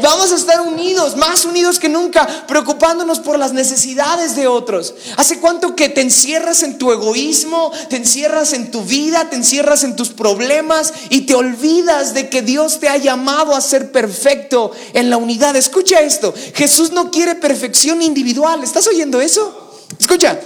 vamos 0.01 0.33
a 0.33 0.35
estar 0.35 0.59
unidos, 0.59 1.15
más 1.15 1.45
unidos 1.45 1.79
que 1.79 1.87
nunca, 1.87 2.27
preocupándonos 2.45 3.19
por 3.19 3.39
las 3.39 3.53
necesidades 3.53 4.35
de 4.35 4.47
otros. 4.47 4.93
¿Hace 5.15 5.39
cuánto 5.39 5.77
que 5.77 5.87
te 5.87 6.01
encierras 6.01 6.61
en 6.63 6.77
tu 6.77 6.91
egoísmo, 6.91 7.71
te 7.89 7.95
encierras 7.95 8.51
en 8.51 8.69
tu 8.69 8.83
vida, 8.83 9.29
te 9.29 9.37
encierras 9.37 9.85
en 9.85 9.95
tus 9.95 10.09
problemas 10.09 10.93
y 11.09 11.21
te 11.21 11.35
olvidas 11.35 12.13
de 12.13 12.27
que 12.27 12.41
Dios 12.41 12.81
te 12.81 12.89
ha 12.89 12.97
llamado 12.97 13.55
a 13.55 13.61
ser 13.61 13.93
perfecto 13.93 14.71
en 14.93 15.09
la 15.09 15.15
unidad? 15.15 15.55
Escucha 15.55 16.01
esto, 16.01 16.33
Jesús 16.53 16.91
no 16.91 17.09
quiere 17.09 17.35
perfección 17.35 18.01
individual. 18.01 18.61
¿Estás 18.61 18.87
oyendo 18.87 19.21
eso? 19.21 19.79
Escucha, 19.97 20.37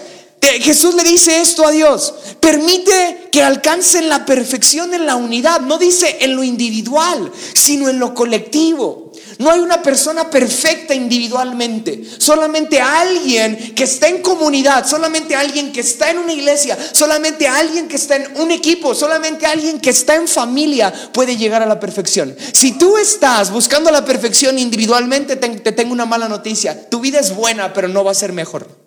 Jesús 0.61 0.95
le 0.95 1.03
dice 1.03 1.41
esto 1.41 1.65
a 1.65 1.71
Dios, 1.71 2.13
permite 2.39 3.29
que 3.31 3.43
alcancen 3.43 4.09
la 4.09 4.25
perfección 4.25 4.93
en 4.93 5.05
la 5.05 5.15
unidad, 5.15 5.61
no 5.61 5.77
dice 5.77 6.17
en 6.21 6.35
lo 6.35 6.43
individual, 6.43 7.31
sino 7.53 7.89
en 7.89 7.99
lo 7.99 8.13
colectivo. 8.13 9.11
No 9.39 9.51
hay 9.51 9.59
una 9.59 9.83
persona 9.83 10.29
perfecta 10.29 10.95
individualmente, 10.95 12.03
solamente 12.17 12.81
alguien 12.81 13.75
que 13.75 13.83
está 13.83 14.07
en 14.07 14.23
comunidad, 14.23 14.87
solamente 14.87 15.35
alguien 15.35 15.71
que 15.71 15.81
está 15.81 16.09
en 16.09 16.17
una 16.17 16.33
iglesia, 16.33 16.77
solamente 16.91 17.47
alguien 17.47 17.87
que 17.87 17.97
está 17.97 18.15
en 18.15 18.35
un 18.41 18.49
equipo, 18.49 18.95
solamente 18.95 19.45
alguien 19.45 19.79
que 19.79 19.91
está 19.91 20.15
en 20.15 20.27
familia 20.27 20.91
puede 21.13 21.37
llegar 21.37 21.61
a 21.61 21.67
la 21.67 21.79
perfección. 21.79 22.35
Si 22.53 22.73
tú 22.73 22.97
estás 22.97 23.51
buscando 23.51 23.91
la 23.91 24.03
perfección 24.03 24.57
individualmente, 24.57 25.35
te, 25.35 25.71
tengo 25.71 25.93
una 25.93 26.05
mala 26.05 26.27
noticia, 26.27 26.89
tu 26.89 26.99
vida 26.99 27.19
es 27.19 27.35
buena, 27.35 27.73
pero 27.73 27.87
no 27.87 28.03
va 28.03 28.11
a 28.11 28.15
ser 28.15 28.33
mejor. 28.33 28.86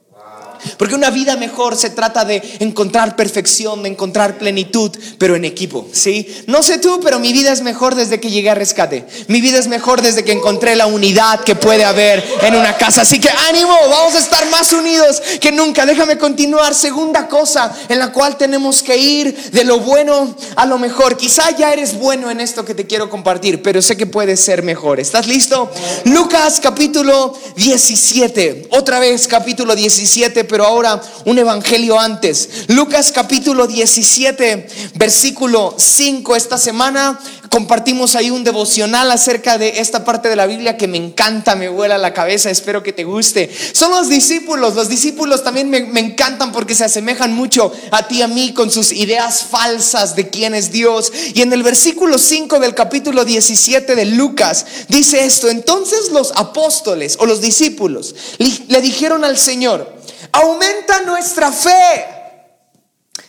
Porque 0.76 0.94
una 0.94 1.10
vida 1.10 1.36
mejor 1.36 1.76
se 1.76 1.90
trata 1.90 2.24
de 2.24 2.42
encontrar 2.60 3.16
perfección, 3.16 3.82
de 3.82 3.90
encontrar 3.90 4.38
plenitud, 4.38 4.90
pero 5.18 5.36
en 5.36 5.44
equipo, 5.44 5.88
¿sí? 5.92 6.26
No 6.46 6.62
sé 6.62 6.78
tú, 6.78 7.00
pero 7.02 7.18
mi 7.18 7.32
vida 7.32 7.52
es 7.52 7.62
mejor 7.62 7.94
desde 7.94 8.20
que 8.20 8.30
llegué 8.30 8.50
a 8.50 8.54
rescate. 8.54 9.06
Mi 9.28 9.40
vida 9.40 9.58
es 9.58 9.68
mejor 9.68 10.02
desde 10.02 10.24
que 10.24 10.32
encontré 10.32 10.76
la 10.76 10.86
unidad 10.86 11.40
que 11.40 11.54
puede 11.54 11.84
haber 11.84 12.24
en 12.42 12.54
una 12.54 12.76
casa. 12.76 13.02
Así 13.02 13.20
que 13.20 13.28
ánimo, 13.48 13.74
vamos 13.88 14.14
a 14.14 14.18
estar 14.18 14.48
más 14.50 14.72
unidos 14.72 15.22
que 15.40 15.52
nunca. 15.52 15.86
Déjame 15.86 16.18
continuar. 16.18 16.74
Segunda 16.74 17.28
cosa 17.28 17.74
en 17.88 17.98
la 17.98 18.12
cual 18.12 18.36
tenemos 18.36 18.82
que 18.82 18.96
ir 18.96 19.50
de 19.50 19.64
lo 19.64 19.80
bueno 19.80 20.34
a 20.56 20.66
lo 20.66 20.78
mejor. 20.78 21.16
Quizá 21.16 21.56
ya 21.56 21.72
eres 21.72 21.98
bueno 21.98 22.30
en 22.30 22.40
esto 22.40 22.64
que 22.64 22.74
te 22.74 22.86
quiero 22.86 23.10
compartir, 23.10 23.62
pero 23.62 23.82
sé 23.82 23.96
que 23.96 24.06
puedes 24.06 24.40
ser 24.40 24.62
mejor. 24.62 25.00
¿Estás 25.00 25.26
listo? 25.26 25.70
Lucas 26.04 26.60
capítulo 26.60 27.38
17. 27.56 28.68
Otra 28.70 28.98
vez 28.98 29.26
capítulo 29.26 29.74
17 29.74 30.44
pero 30.50 30.66
ahora 30.66 31.00
un 31.24 31.38
evangelio 31.38 31.98
antes. 31.98 32.66
Lucas 32.66 33.12
capítulo 33.14 33.68
17, 33.68 34.66
versículo 34.96 35.74
5. 35.78 36.34
Esta 36.34 36.58
semana 36.58 37.18
compartimos 37.48 38.14
ahí 38.16 38.30
un 38.30 38.44
devocional 38.44 39.10
acerca 39.10 39.58
de 39.58 39.80
esta 39.80 40.04
parte 40.04 40.28
de 40.28 40.36
la 40.36 40.46
Biblia 40.46 40.76
que 40.76 40.88
me 40.88 40.98
encanta, 40.98 41.54
me 41.54 41.68
vuela 41.68 41.98
la 41.98 42.12
cabeza, 42.12 42.50
espero 42.50 42.82
que 42.82 42.92
te 42.92 43.04
guste. 43.04 43.50
Son 43.72 43.90
los 43.90 44.08
discípulos, 44.08 44.74
los 44.74 44.88
discípulos 44.88 45.42
también 45.42 45.70
me, 45.70 45.80
me 45.80 46.00
encantan 46.00 46.52
porque 46.52 46.74
se 46.74 46.84
asemejan 46.84 47.32
mucho 47.32 47.72
a 47.90 48.06
ti, 48.06 48.22
a 48.22 48.28
mí, 48.28 48.52
con 48.52 48.70
sus 48.70 48.92
ideas 48.92 49.44
falsas 49.44 50.16
de 50.16 50.30
quién 50.30 50.54
es 50.54 50.72
Dios. 50.72 51.12
Y 51.34 51.42
en 51.42 51.52
el 51.52 51.62
versículo 51.62 52.18
5 52.18 52.58
del 52.58 52.74
capítulo 52.74 53.24
17 53.24 53.94
de 53.94 54.04
Lucas 54.04 54.66
dice 54.88 55.24
esto, 55.24 55.48
entonces 55.48 56.10
los 56.10 56.32
apóstoles 56.34 57.16
o 57.20 57.26
los 57.26 57.40
discípulos 57.40 58.14
le 58.38 58.80
dijeron 58.80 59.24
al 59.24 59.38
Señor, 59.38 59.99
aumenta 60.32 61.00
nuestra 61.02 61.52
fe. 61.52 62.06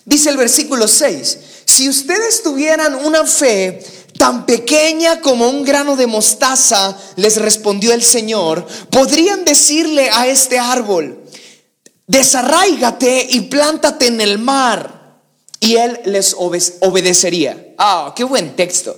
Dice 0.05 0.29
el 0.29 0.37
versículo 0.37 0.87
6, 0.87 1.37
si 1.65 1.87
ustedes 1.87 2.43
tuvieran 2.43 2.95
una 2.95 3.25
fe 3.25 3.83
tan 4.17 4.45
pequeña 4.45 5.21
como 5.21 5.49
un 5.49 5.63
grano 5.63 5.95
de 5.95 6.07
mostaza, 6.07 6.97
les 7.15 7.37
respondió 7.37 7.93
el 7.93 8.03
Señor, 8.03 8.65
podrían 8.89 9.45
decirle 9.45 10.09
a 10.11 10.27
este 10.27 10.59
árbol, 10.59 11.23
desarráigate 12.07 13.27
y 13.29 13.41
plántate 13.41 14.07
en 14.07 14.21
el 14.21 14.37
mar. 14.37 14.99
Y 15.63 15.75
él 15.75 15.99
les 16.05 16.35
obedecería. 16.35 17.73
Ah, 17.77 18.13
qué 18.15 18.23
buen 18.23 18.55
texto. 18.55 18.97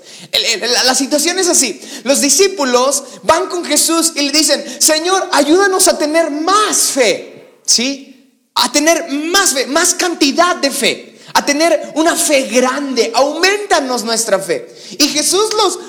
La 0.86 0.96
situación 0.96 1.38
es 1.38 1.50
así. 1.50 1.82
Los 2.06 2.22
discípulos 2.22 3.04
van 3.24 3.48
con 3.48 3.66
Jesús 3.66 4.14
y 4.16 4.22
le 4.22 4.32
dicen, 4.32 4.64
Señor, 4.80 5.30
ayúdanos 5.34 5.90
a 5.90 5.98
tener 5.98 6.32
más 6.32 6.78
fe. 6.78 7.33
¿Sí? 7.66 8.32
A 8.56 8.72
tener 8.72 9.10
más 9.10 9.54
fe, 9.54 9.66
más 9.68 9.94
cantidad 9.94 10.56
de 10.58 10.72
fe. 10.72 11.10
a 11.36 11.44
tener 11.44 11.94
una 11.96 12.16
fe 12.16 12.44
grande, 12.44 13.12
aumentanos 13.16 14.04
nuestra 14.04 14.38
fe. 14.38 14.68
Y 15.00 15.08
Jesús 15.08 15.50
los, 15.58 15.80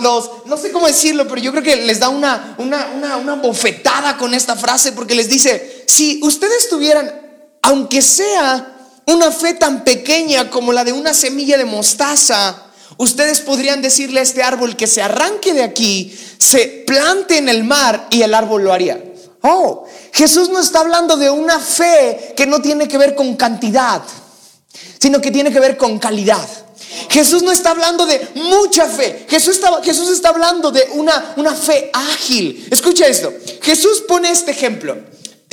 los, 0.00 0.30
no 0.46 0.56
sé 0.56 0.72
cómo 0.72 0.86
decirlo, 0.86 1.28
pero 1.28 1.42
yo 1.42 1.50
creo 1.50 1.62
que 1.62 1.76
les 1.76 2.00
da 2.00 2.08
una, 2.08 2.54
una, 2.56 3.18
una 3.18 3.34
bofetada 3.34 4.16
con 4.16 4.32
esta 4.32 4.56
frase 4.56 4.92
porque 4.92 5.14
les 5.14 5.28
dice, 5.28 5.84
si 5.86 6.20
ustedes 6.22 6.70
tuvieran, 6.70 7.12
aunque 7.60 8.00
sea 8.00 8.78
una 9.06 9.30
fe 9.30 9.54
tan 9.54 9.84
pequeña 9.84 10.48
como 10.48 10.72
la 10.72 10.84
de 10.84 10.92
una 10.92 11.12
semilla 11.12 11.58
de 11.58 11.64
mostaza, 11.66 12.68
ustedes 12.96 13.40
podrían 13.40 13.82
decirle 13.82 14.20
a 14.20 14.22
este 14.22 14.42
árbol 14.42 14.76
que 14.76 14.86
se 14.86 15.02
arranque 15.02 15.52
de 15.52 15.62
aquí, 15.62 16.18
se 16.38 16.84
plante 16.86 17.38
en 17.38 17.48
el 17.48 17.64
mar 17.64 18.06
y 18.10 18.22
el 18.22 18.34
árbol 18.34 18.64
lo 18.64 18.72
haría. 18.72 19.02
Oh, 19.42 19.86
Jesús 20.18 20.48
no 20.48 20.58
está 20.58 20.80
hablando 20.80 21.16
de 21.16 21.30
una 21.30 21.60
fe 21.60 22.34
que 22.36 22.44
no 22.44 22.60
tiene 22.60 22.88
que 22.88 22.98
ver 22.98 23.14
con 23.14 23.36
cantidad, 23.36 24.02
sino 24.98 25.20
que 25.20 25.30
tiene 25.30 25.52
que 25.52 25.60
ver 25.60 25.76
con 25.76 26.00
calidad. 26.00 26.44
Jesús 27.08 27.44
no 27.44 27.52
está 27.52 27.70
hablando 27.70 28.04
de 28.04 28.26
mucha 28.34 28.86
fe. 28.88 29.26
Jesús 29.28 29.54
está, 29.54 29.80
Jesús 29.80 30.08
está 30.08 30.30
hablando 30.30 30.72
de 30.72 30.88
una, 30.94 31.34
una 31.36 31.54
fe 31.54 31.90
ágil. 31.92 32.66
Escucha 32.68 33.06
esto. 33.06 33.32
Jesús 33.62 34.02
pone 34.08 34.32
este 34.32 34.50
ejemplo 34.50 34.96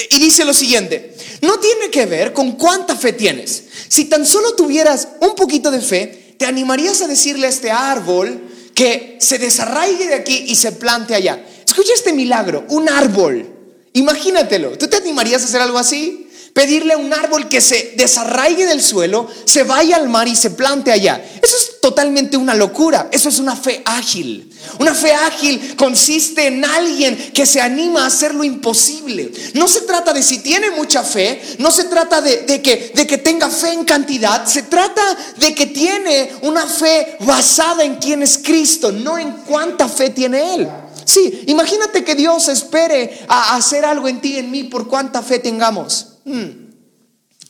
y 0.10 0.18
dice 0.18 0.44
lo 0.44 0.54
siguiente. 0.56 1.16
No 1.44 1.60
tiene 1.60 1.92
que 1.92 2.08
ver 2.08 2.34
con 2.34 2.54
cuánta 2.54 2.96
fe 2.96 3.14
tienes. 3.14 3.66
Si 3.88 4.06
tan 4.06 4.26
solo 4.26 4.56
tuvieras 4.56 5.10
un 5.22 5.36
poquito 5.36 5.70
de 5.70 5.80
fe, 5.80 6.34
te 6.40 6.48
animarías 6.48 7.04
a 7.04 7.08
decirle 7.08 7.46
a 7.46 7.52
este 7.52 7.70
árbol 7.70 8.50
que 8.74 9.20
se 9.22 9.38
desarraigue 9.38 10.08
de 10.08 10.16
aquí 10.16 10.46
y 10.48 10.56
se 10.56 10.72
plante 10.72 11.14
allá. 11.14 11.46
Escucha 11.68 11.94
este 11.94 12.14
milagro. 12.14 12.66
Un 12.70 12.90
árbol 12.90 13.55
Imagínatelo. 13.96 14.78
¿Tú 14.78 14.88
te 14.88 14.98
animarías 14.98 15.42
a 15.42 15.46
hacer 15.46 15.62
algo 15.62 15.78
así? 15.78 16.28
Pedirle 16.54 16.94
a 16.94 16.98
un 16.98 17.14
árbol 17.14 17.48
que 17.48 17.62
se 17.62 17.94
desarraigue 17.96 18.66
del 18.66 18.82
suelo, 18.82 19.28
se 19.46 19.64
vaya 19.64 19.96
al 19.96 20.10
mar 20.10 20.28
y 20.28 20.36
se 20.36 20.52
plante 20.52 20.92
allá. 20.92 21.24
Eso 21.42 21.56
es 21.56 21.80
totalmente 21.82 22.36
una 22.36 22.54
locura. 22.56 23.08
Eso 23.12 23.30
es 23.30 23.40
una 23.40 23.56
fe 23.56 23.82
ágil. 23.86 24.54
Una 24.80 24.94
fe 24.94 25.14
ágil 25.14 25.76
consiste 25.78 26.48
en 26.48 26.66
alguien 26.66 27.32
que 27.34 27.46
se 27.46 27.62
anima 27.62 28.04
a 28.04 28.08
hacer 28.08 28.36
lo 28.36 28.44
imposible. 28.44 29.32
No 29.54 29.68
se 29.68 29.82
trata 29.82 30.12
de 30.12 30.24
si 30.24 30.40
tiene 30.40 30.72
mucha 30.72 31.02
fe, 31.02 31.42
no 31.60 31.72
se 31.72 31.86
trata 31.86 32.20
de, 32.20 32.62
que, 32.62 32.92
de 32.94 33.08
que 33.08 33.18
tenga 33.18 33.50
fe 33.50 33.72
en 33.72 33.86
cantidad, 33.86 34.46
se 34.46 34.64
trata 34.64 35.04
de 35.38 35.56
que 35.56 35.68
tiene 35.68 36.32
una 36.42 36.68
fe 36.68 37.16
basada 37.22 37.86
en 37.86 37.96
quién 37.96 38.24
es 38.24 38.40
Cristo, 38.40 38.92
no 38.92 39.18
en 39.18 39.32
cuánta 39.46 39.88
fe 39.88 40.10
tiene 40.10 40.56
Él. 40.56 40.70
Sí, 41.06 41.44
imagínate 41.48 42.04
que 42.04 42.16
Dios 42.16 42.48
espere 42.48 43.26
a 43.28 43.56
hacer 43.56 43.86
algo 43.86 44.08
en 44.08 44.20
ti 44.20 44.38
en 44.38 44.52
mí 44.52 44.66
por 44.66 44.88
cuánta 44.88 45.22
fe 45.22 45.40
tengamos. 45.40 46.18
Hmm. 46.26 46.66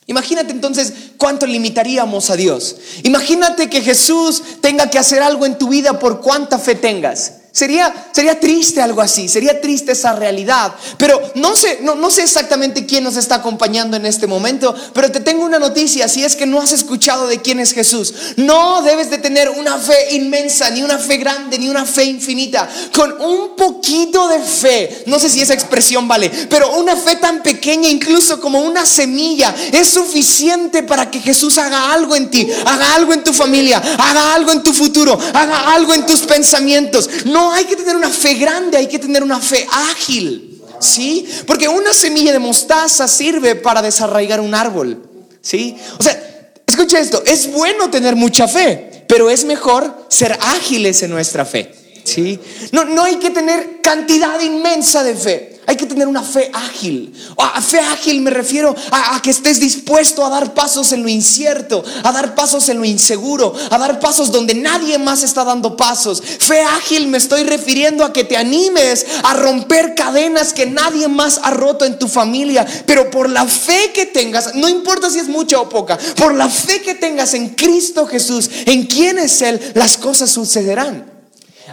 Imagínate 0.07 0.51
entonces 0.51 0.93
cuánto 1.17 1.47
limitaríamos 1.47 2.29
a 2.29 2.35
Dios. 2.35 2.75
Imagínate 3.03 3.69
que 3.69 3.81
Jesús 3.81 4.43
tenga 4.61 4.89
que 4.89 4.99
hacer 4.99 5.23
algo 5.23 5.45
en 5.45 5.57
tu 5.57 5.69
vida 5.69 5.97
por 5.97 6.21
cuánta 6.21 6.59
fe 6.59 6.75
tengas. 6.75 7.44
Sería, 7.55 8.09
sería 8.11 8.37
triste 8.37 8.81
algo 8.81 8.99
así, 8.99 9.29
sería 9.29 9.61
triste 9.61 9.93
esa 9.93 10.11
realidad. 10.11 10.75
Pero 10.97 11.21
no 11.35 11.55
sé, 11.55 11.79
no, 11.83 11.95
no 11.95 12.11
sé 12.11 12.23
exactamente 12.23 12.85
quién 12.85 13.05
nos 13.05 13.15
está 13.15 13.35
acompañando 13.35 13.95
en 13.95 14.05
este 14.05 14.27
momento, 14.27 14.75
pero 14.93 15.09
te 15.09 15.21
tengo 15.21 15.45
una 15.45 15.57
noticia, 15.57 16.09
si 16.09 16.21
es 16.21 16.35
que 16.35 16.45
no 16.45 16.61
has 16.61 16.73
escuchado 16.73 17.27
de 17.27 17.41
quién 17.41 17.61
es 17.61 17.71
Jesús. 17.71 18.13
No 18.35 18.81
debes 18.81 19.09
de 19.09 19.19
tener 19.19 19.49
una 19.49 19.77
fe 19.77 20.15
inmensa, 20.15 20.69
ni 20.69 20.83
una 20.83 20.97
fe 20.97 21.15
grande, 21.15 21.57
ni 21.57 21.69
una 21.69 21.85
fe 21.85 22.03
infinita. 22.03 22.67
Con 22.93 23.13
un 23.21 23.55
poquito 23.55 24.27
de 24.27 24.41
fe, 24.41 25.03
no 25.05 25.17
sé 25.17 25.29
si 25.29 25.39
esa 25.39 25.53
expresión 25.53 26.09
vale, 26.09 26.29
pero 26.49 26.75
una 26.75 26.97
fe 26.97 27.15
tan 27.15 27.41
pequeña, 27.41 27.87
incluso 27.87 28.41
como 28.41 28.59
una 28.63 28.85
semilla, 28.85 29.55
es 29.71 29.87
suficiente 29.87 30.83
para 30.83 31.09
que 31.09 31.21
Jesús 31.21 31.57
haga 31.57 31.93
algo 31.93 32.17
en 32.17 32.29
ti, 32.29 32.49
haga 32.65 32.95
algo 32.95 33.13
en 33.13 33.23
tu 33.23 33.31
familia, 33.31 33.81
haga 33.97 34.35
algo 34.35 34.51
en 34.51 34.61
tu 34.61 34.73
futuro, 34.73 35.17
haga 35.33 35.73
algo 35.73 35.93
en 35.93 36.05
tus 36.05 36.19
pensamientos. 36.23 37.09
No 37.23 37.44
hay 37.51 37.65
que 37.65 37.75
tener 37.75 37.95
una 37.95 38.09
fe 38.09 38.35
grande, 38.35 38.77
hay 38.77 38.87
que 38.87 38.99
tener 38.99 39.23
una 39.23 39.39
fe 39.39 39.67
ágil. 39.91 40.51
¿Sí? 40.79 41.27
Porque 41.47 41.67
una 41.67 41.93
semilla 41.93 42.33
de 42.33 42.39
mostaza 42.39 43.07
sirve 43.07 43.55
para 43.55 43.81
desarraigar 43.81 44.41
un 44.41 44.53
árbol. 44.53 45.01
¿Sí? 45.41 45.75
O 45.97 46.03
sea, 46.03 46.21
escucha 46.65 46.99
esto, 46.99 47.23
es 47.25 47.51
bueno 47.51 47.89
tener 47.89 48.15
mucha 48.15 48.47
fe, 48.47 49.05
pero 49.07 49.29
es 49.29 49.45
mejor 49.45 50.05
ser 50.09 50.37
ágiles 50.41 51.01
en 51.03 51.11
nuestra 51.11 51.45
fe. 51.45 51.73
¿Sí? 52.03 52.39
No, 52.71 52.85
no 52.85 53.03
hay 53.03 53.15
que 53.15 53.31
tener 53.31 53.81
cantidad 53.81 54.39
inmensa 54.41 55.03
de 55.03 55.15
fe. 55.15 55.54
Hay 55.67 55.75
que 55.75 55.85
tener 55.85 56.07
una 56.07 56.21
fe 56.21 56.49
ágil. 56.53 57.13
A 57.37 57.61
fe 57.61 57.79
ágil 57.79 58.21
me 58.21 58.29
refiero 58.29 58.75
a, 58.91 59.21
que 59.21 59.31
estés 59.31 59.59
dispuesto 59.59 60.25
a 60.25 60.29
dar 60.29 60.53
pasos 60.53 60.91
en 60.91 61.03
lo 61.03 61.09
incierto, 61.09 61.83
a 62.03 62.11
dar 62.11 62.35
pasos 62.35 62.69
en 62.69 62.77
lo 62.77 62.85
inseguro, 62.85 63.53
a 63.71 63.77
dar 63.77 63.99
pasos 63.99 64.31
donde 64.31 64.53
nadie 64.53 64.97
más 64.97 65.23
está 65.23 65.43
dando 65.43 65.75
pasos. 65.75 66.21
Fe 66.21 66.61
ágil 66.61 67.07
me 67.07 67.17
estoy 67.17 67.43
refiriendo 67.43 68.03
a 68.03 68.13
que 68.13 68.23
te 68.23 68.37
animes 68.37 69.05
a 69.23 69.33
romper 69.33 69.95
cadenas 69.95 70.53
que 70.53 70.65
nadie 70.65 71.07
más 71.07 71.39
ha 71.43 71.51
roto 71.51 71.85
en 71.85 71.97
tu 71.97 72.07
familia. 72.07 72.65
Pero 72.85 73.09
por 73.09 73.29
la 73.29 73.45
fe 73.45 73.91
que 73.93 74.05
tengas, 74.05 74.55
no 74.55 74.69
importa 74.69 75.09
si 75.09 75.19
es 75.19 75.27
mucha 75.27 75.59
o 75.59 75.69
poca, 75.69 75.97
por 76.15 76.33
la 76.33 76.49
fe 76.49 76.81
que 76.81 76.95
tengas 76.95 77.33
en 77.33 77.49
Cristo 77.49 78.05
Jesús, 78.05 78.49
en 78.65 78.85
quién 78.85 79.17
es 79.17 79.41
Él, 79.41 79.59
las 79.73 79.97
cosas 79.97 80.29
sucederán. 80.29 81.14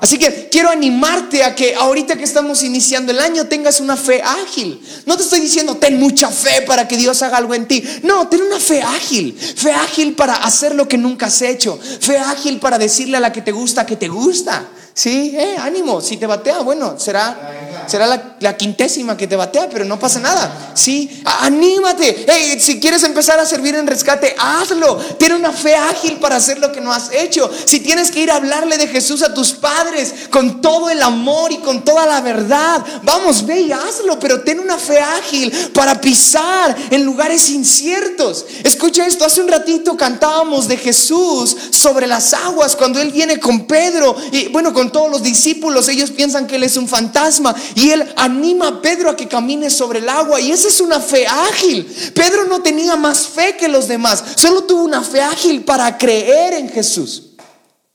Así 0.02 0.18
que 0.18 0.48
quiero 0.50 0.68
animarte 0.68 1.44
a 1.44 1.54
que 1.54 1.76
ahorita 1.76 2.16
que 2.16 2.24
estamos 2.24 2.64
iniciando 2.64 3.12
el 3.12 3.20
año 3.20 3.46
tengas 3.46 3.78
una 3.78 3.96
fe 3.96 4.20
ágil. 4.20 4.82
No 5.06 5.16
te 5.16 5.22
estoy 5.22 5.38
diciendo 5.38 5.76
ten 5.76 5.96
mucha 6.00 6.28
fe 6.28 6.62
para 6.62 6.88
que 6.88 6.96
Dios 6.96 7.22
haga 7.22 7.36
algo 7.36 7.54
en 7.54 7.68
ti. 7.68 7.84
No, 8.02 8.26
ten 8.26 8.42
una 8.42 8.58
fe 8.58 8.82
ágil. 8.82 9.32
Fe 9.32 9.70
ágil 9.70 10.14
para 10.14 10.34
hacer 10.34 10.74
lo 10.74 10.88
que 10.88 10.98
nunca 10.98 11.26
has 11.26 11.40
hecho. 11.42 11.78
Fe 11.78 12.18
ágil 12.18 12.58
para 12.58 12.78
decirle 12.78 13.18
a 13.18 13.20
la 13.20 13.30
que 13.30 13.42
te 13.42 13.52
gusta 13.52 13.86
que 13.86 13.94
te 13.94 14.08
gusta. 14.08 14.66
Sí, 14.92 15.36
eh, 15.36 15.54
ánimo. 15.56 16.00
Si 16.00 16.16
te 16.16 16.26
batea, 16.26 16.62
bueno, 16.62 16.98
será 16.98 17.71
será 17.86 18.34
la, 18.38 18.56
quintésima 18.56 19.16
que 19.16 19.26
te 19.26 19.36
batea, 19.36 19.68
pero 19.70 19.84
no 19.84 19.98
pasa 19.98 20.20
nada. 20.20 20.72
Sí, 20.74 21.22
anímate. 21.24 22.26
si 22.60 22.80
quieres 22.80 23.02
empezar 23.04 23.38
a 23.38 23.46
servir 23.46 23.74
en 23.74 23.86
rescate, 23.86 24.34
hazlo. 24.38 24.96
Tiene 25.18 25.36
una 25.36 25.52
fe 25.52 25.74
ágil 25.74 26.18
para 26.18 26.36
hacer 26.36 26.58
lo 26.58 26.72
que 26.72 26.80
no 26.80 26.92
has 26.92 27.12
hecho. 27.12 27.50
Si 27.64 27.80
tienes 27.80 28.10
que 28.10 28.20
ir 28.20 28.30
a 28.30 28.36
hablarle 28.36 28.76
de 28.78 28.88
Jesús 28.88 29.22
a 29.22 29.34
tus 29.34 29.52
padres 29.52 30.14
con 30.30 30.60
todo 30.60 30.90
el 30.90 31.02
amor 31.02 31.52
y 31.52 31.58
con 31.58 31.84
toda 31.84 32.06
la 32.06 32.20
verdad, 32.20 32.84
vamos, 33.02 33.46
ve 33.46 33.62
y 33.62 33.72
hazlo, 33.72 34.18
pero 34.18 34.42
ten 34.42 34.60
una 34.60 34.78
fe 34.78 34.98
ágil 34.98 35.50
para 35.74 36.00
pisar 36.00 36.76
en 36.90 37.04
lugares 37.04 37.50
inciertos. 37.50 38.44
Escucha 38.64 39.06
esto, 39.06 39.24
hace 39.24 39.40
un 39.40 39.48
ratito 39.48 39.96
cantábamos 39.96 40.68
de 40.68 40.76
Jesús 40.76 41.56
sobre 41.70 42.06
las 42.06 42.34
aguas 42.34 42.76
cuando 42.76 43.00
él 43.00 43.10
viene 43.10 43.38
con 43.38 43.66
Pedro 43.66 44.16
y 44.30 44.48
bueno, 44.48 44.72
con 44.72 44.90
todos 44.90 45.10
los 45.10 45.22
discípulos, 45.22 45.88
ellos 45.88 46.10
piensan 46.10 46.46
que 46.46 46.56
él 46.56 46.62
es 46.62 46.76
un 46.76 46.88
fantasma 46.88 47.54
y 47.74 47.90
él 47.90 48.12
anima 48.16 48.68
a 48.68 48.82
Pedro 48.82 49.10
a 49.10 49.16
que 49.16 49.28
camine 49.28 49.70
sobre 49.70 50.00
el 50.00 50.08
agua. 50.08 50.40
Y 50.40 50.52
esa 50.52 50.68
es 50.68 50.80
una 50.80 51.00
fe 51.00 51.26
ágil. 51.26 51.86
Pedro 52.14 52.44
no 52.44 52.62
tenía 52.62 52.96
más 52.96 53.26
fe 53.26 53.56
que 53.56 53.68
los 53.68 53.88
demás. 53.88 54.22
Solo 54.36 54.64
tuvo 54.64 54.84
una 54.84 55.02
fe 55.02 55.20
ágil 55.20 55.64
para 55.64 55.96
creer 55.96 56.54
en 56.54 56.68
Jesús. 56.68 57.30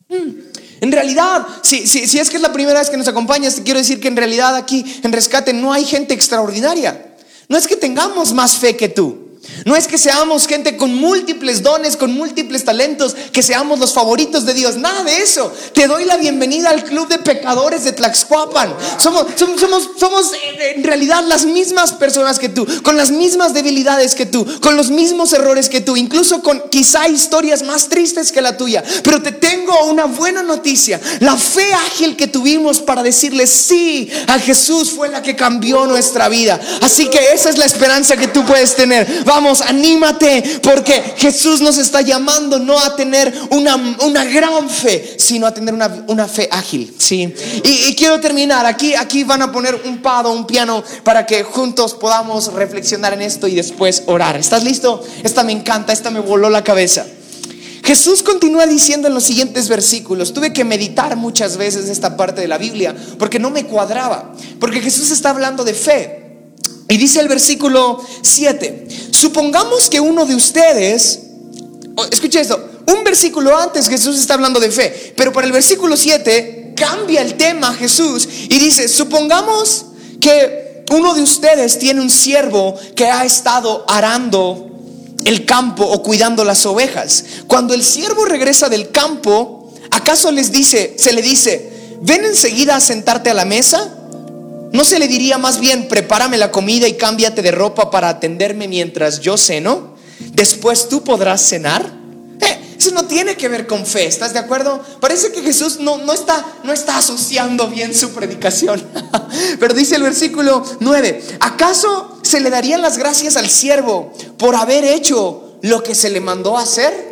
Hmm. 0.09 0.47
En 0.79 0.91
realidad, 0.91 1.45
si, 1.61 1.87
si, 1.87 2.19
es 2.19 2.29
que 2.29 2.35
es 2.35 2.41
la 2.41 2.53
primera 2.53 2.79
vez 2.79 2.89
que 2.89 2.97
nos 2.97 3.07
acompañas, 3.07 3.55
te 3.55 3.63
quiero 3.63 3.79
decir 3.79 3.99
que 3.99 4.07
en 4.07 4.15
realidad 4.15 4.55
aquí 4.55 4.85
en 5.03 5.11
Rescate 5.11 5.53
no 5.53 5.73
hay 5.73 5.85
gente 5.85 6.13
extraordinaria. 6.13 7.15
No 7.49 7.57
es 7.57 7.67
que 7.67 7.75
tengamos 7.75 8.33
más 8.33 8.57
fe 8.57 8.75
que 8.75 8.89
tú. 8.89 9.26
No 9.65 9.75
es 9.75 9.88
que 9.88 9.97
seamos 9.97 10.47
gente 10.47 10.77
con 10.77 10.95
múltiples 10.95 11.62
dones, 11.63 11.97
con 11.97 12.13
múltiples 12.13 12.63
talentos, 12.63 13.15
que 13.31 13.43
seamos 13.43 13.79
los 13.79 13.93
favoritos 13.93 14.45
de 14.45 14.53
Dios. 14.53 14.77
Nada 14.77 15.03
de 15.03 15.17
eso. 15.21 15.51
Te 15.73 15.88
doy 15.88 16.05
la 16.05 16.17
bienvenida 16.17 16.69
al 16.69 16.83
club 16.83 17.07
de 17.07 17.19
pecadores 17.19 17.83
de 17.83 17.91
Tlaxcuapan. 17.91 18.73
Somos, 18.97 19.25
somos, 19.38 19.89
somos, 19.97 20.33
eh, 20.33 20.73
en 20.75 20.83
realidad 20.83 21.23
las 21.27 21.45
mismas 21.45 21.93
personas 21.93 22.39
que 22.39 22.49
tú, 22.49 22.65
con 22.83 22.97
las 22.97 23.12
mismas 23.12 23.53
debilidades 23.53 24.15
que 24.15 24.25
tú, 24.25 24.45
con 24.62 24.77
los 24.77 24.89
mismos 24.89 25.33
errores 25.33 25.69
que 25.69 25.81
tú, 25.81 25.97
incluso 25.97 26.41
con 26.41 26.69
quizá 26.69 27.07
historias 27.07 27.63
más 27.63 27.89
tristes 27.89 28.31
que 28.31 28.41
la 28.41 28.57
tuya. 28.57 28.83
Pero 29.03 29.21
te 29.21 29.31
tengo 29.31 29.86
una 29.86 30.05
buena 30.05 30.43
noticia. 30.43 30.99
La 31.19 31.36
fe 31.36 31.73
ágil 31.73 32.15
que 32.15 32.27
tuvimos 32.27 32.79
para 32.79 33.03
decirle 33.03 33.47
sí 33.47 34.10
a 34.27 34.39
Jesús 34.39 34.91
fue 34.91 35.10
la 35.10 35.21
que 35.21 35.36
cambió 35.36 35.86
nuestra 35.86 36.29
vida. 36.29 36.60
Así 36.81 37.10
que 37.10 37.33
esa 37.33 37.49
es 37.49 37.57
la 37.57 37.65
esperanza 37.65 38.17
que 38.17 38.27
tú 38.27 38.45
puedes 38.45 38.75
tener. 38.75 39.23
Vamos, 39.38 39.62
anímate, 39.62 40.62
porque 40.63 41.13
Jesús 41.15 41.62
nos 41.62 41.78
está 41.78 42.02
llamando 42.02 42.58
no 42.58 42.80
a 42.80 42.95
tener 42.95 43.32
una, 43.52 43.76
una 44.04 44.26
gran 44.26 44.67
fe, 44.67 45.13
sino 45.19 45.45
a 45.45 45.54
tener 45.54 45.76
una, 45.76 46.06
una 46.08 46.28
fe 46.28 46.50
ágil. 46.52 46.91
¿sí? 46.97 47.32
Y, 47.63 47.93
quiero 47.93 48.19
terminar, 48.19 48.65
aquí, 48.65 48.95
aquí 48.95 49.23
van 49.23 49.43
a 49.43 49.52
poner 49.52 49.80
un 49.86 50.02
pado, 50.02 50.32
un 50.32 50.47
piano, 50.47 50.84
para 51.04 51.28
que 51.28 51.43
juntos 51.43 51.93
podamos 51.93 52.52
reflexionar 52.52 53.13
en 53.13 53.21
esto 53.21 53.47
y 53.47 53.54
después 53.54 54.02
orar. 54.08 54.38
¿Estás 54.38 54.63
listo? 54.63 55.06
Esta 55.21 55.43
me 55.43 55.52
encanta, 55.52 55.93
esta 55.93 56.10
me 56.10 56.19
voló 56.19 56.50
la 56.50 56.63
cabeza. 56.63 57.06
Jesús 57.84 58.23
continúa 58.23 58.65
diciendo 58.65 59.08
en 59.08 59.13
los 59.13 59.26
siguientes 59.26 59.69
versículos, 59.69 60.34
tuve 60.34 60.52
que 60.52 60.63
meditar 60.63 61.15
muchas 61.15 61.58
veces 61.58 61.89
esta 61.89 62.17
parte 62.17 62.41
de 62.41 62.47
la 62.47 62.58
Biblia 62.58 62.95
porque 63.19 63.38
no 63.38 63.52
me 63.52 63.65
cuadraba, 63.65 64.34
porque 64.60 64.82
Jesús 64.82 65.12
está 65.12 65.30
hablando 65.30 65.63
de 65.63 65.76
fe. 65.76 66.16
Y 66.89 66.97
dice 66.97 67.19
el 67.19 67.28
versículo 67.28 68.02
7, 68.21 68.88
supongamos 69.12 69.89
que 69.89 70.00
uno 70.00 70.26
de 70.26 70.36
ustedes 70.36 71.19
escucha 72.12 72.39
esto, 72.39 72.69
un 72.86 73.04
versículo 73.04 73.58
antes 73.58 73.89
Jesús 73.89 74.17
está 74.17 74.36
hablando 74.36 74.60
de 74.60 74.71
fe, 74.71 75.13
pero 75.17 75.34
para 75.34 75.47
el 75.47 75.54
versículo 75.54 75.97
7 75.97 76.73
cambia 76.76 77.21
el 77.21 77.36
tema 77.36 77.73
Jesús 77.73 78.28
y 78.50 78.58
dice, 78.60 78.88
supongamos 78.88 79.86
que 80.21 80.86
uno 80.91 81.13
de 81.13 81.21
ustedes 81.21 81.80
tiene 81.80 82.00
un 82.00 82.10
siervo 82.10 82.76
que 82.95 83.08
ha 83.08 83.26
estado 83.26 83.84
arando 83.89 84.69
el 85.26 85.45
campo 85.45 85.84
o 85.84 86.02
cuidando 86.02 86.45
las 86.45 86.65
ovejas. 86.65 87.26
Cuando 87.47 87.73
el 87.73 87.84
siervo 87.84 88.23
regresa 88.23 88.69
del 88.69 88.91
campo, 88.91 89.73
¿acaso 89.91 90.32
les 90.32 90.52
dice, 90.52 90.95
se 90.97 91.12
le 91.12 91.21
dice, 91.21 91.97
ven 92.02 92.23
enseguida 92.23 92.78
a 92.78 92.80
sentarte 92.80 93.30
a 93.30 93.34
la 93.34 93.43
mesa? 93.43 93.96
¿No 94.71 94.84
se 94.84 94.99
le 94.99 95.08
diría 95.08 95.38
más 95.38 95.60
bien, 95.60 95.88
prepárame 95.88 96.38
la 96.38 96.51
comida 96.51 96.88
y 96.88 96.93
cámbiate 96.93 97.41
de 97.41 97.51
ropa 97.51 97.89
para 97.89 98.10
atenderme 98.10 98.67
mientras 98.67 99.21
yo 99.21 99.38
ceno? 99.38 99.95
Después 100.34 100.89
tú 100.89 101.03
podrás 101.03 101.41
cenar. 101.41 101.84
Eh, 102.41 102.75
eso 102.77 102.91
no 102.91 103.06
tiene 103.06 103.36
que 103.36 103.47
ver 103.47 103.65
con 103.65 103.86
fe, 103.86 104.06
¿estás 104.06 104.34
de 104.34 104.39
acuerdo? 104.39 104.84
Parece 104.99 105.32
que 105.32 105.41
Jesús 105.41 105.80
no, 105.80 105.97
no, 105.99 106.13
está, 106.13 106.45
no 106.63 106.73
está 106.73 106.97
asociando 106.97 107.69
bien 107.69 107.95
su 107.95 108.12
predicación. 108.12 108.84
Pero 109.60 109.73
dice 109.73 109.95
el 109.95 110.03
versículo 110.03 110.63
9, 110.80 111.23
¿acaso 111.39 112.19
se 112.21 112.39
le 112.39 112.49
darían 112.49 112.82
las 112.82 112.97
gracias 112.97 113.38
al 113.38 113.49
siervo 113.49 114.12
por 114.38 114.56
haber 114.56 114.84
hecho 114.84 115.58
lo 115.62 115.82
que 115.82 115.95
se 115.95 116.10
le 116.10 116.19
mandó 116.19 116.58
hacer? 116.58 117.08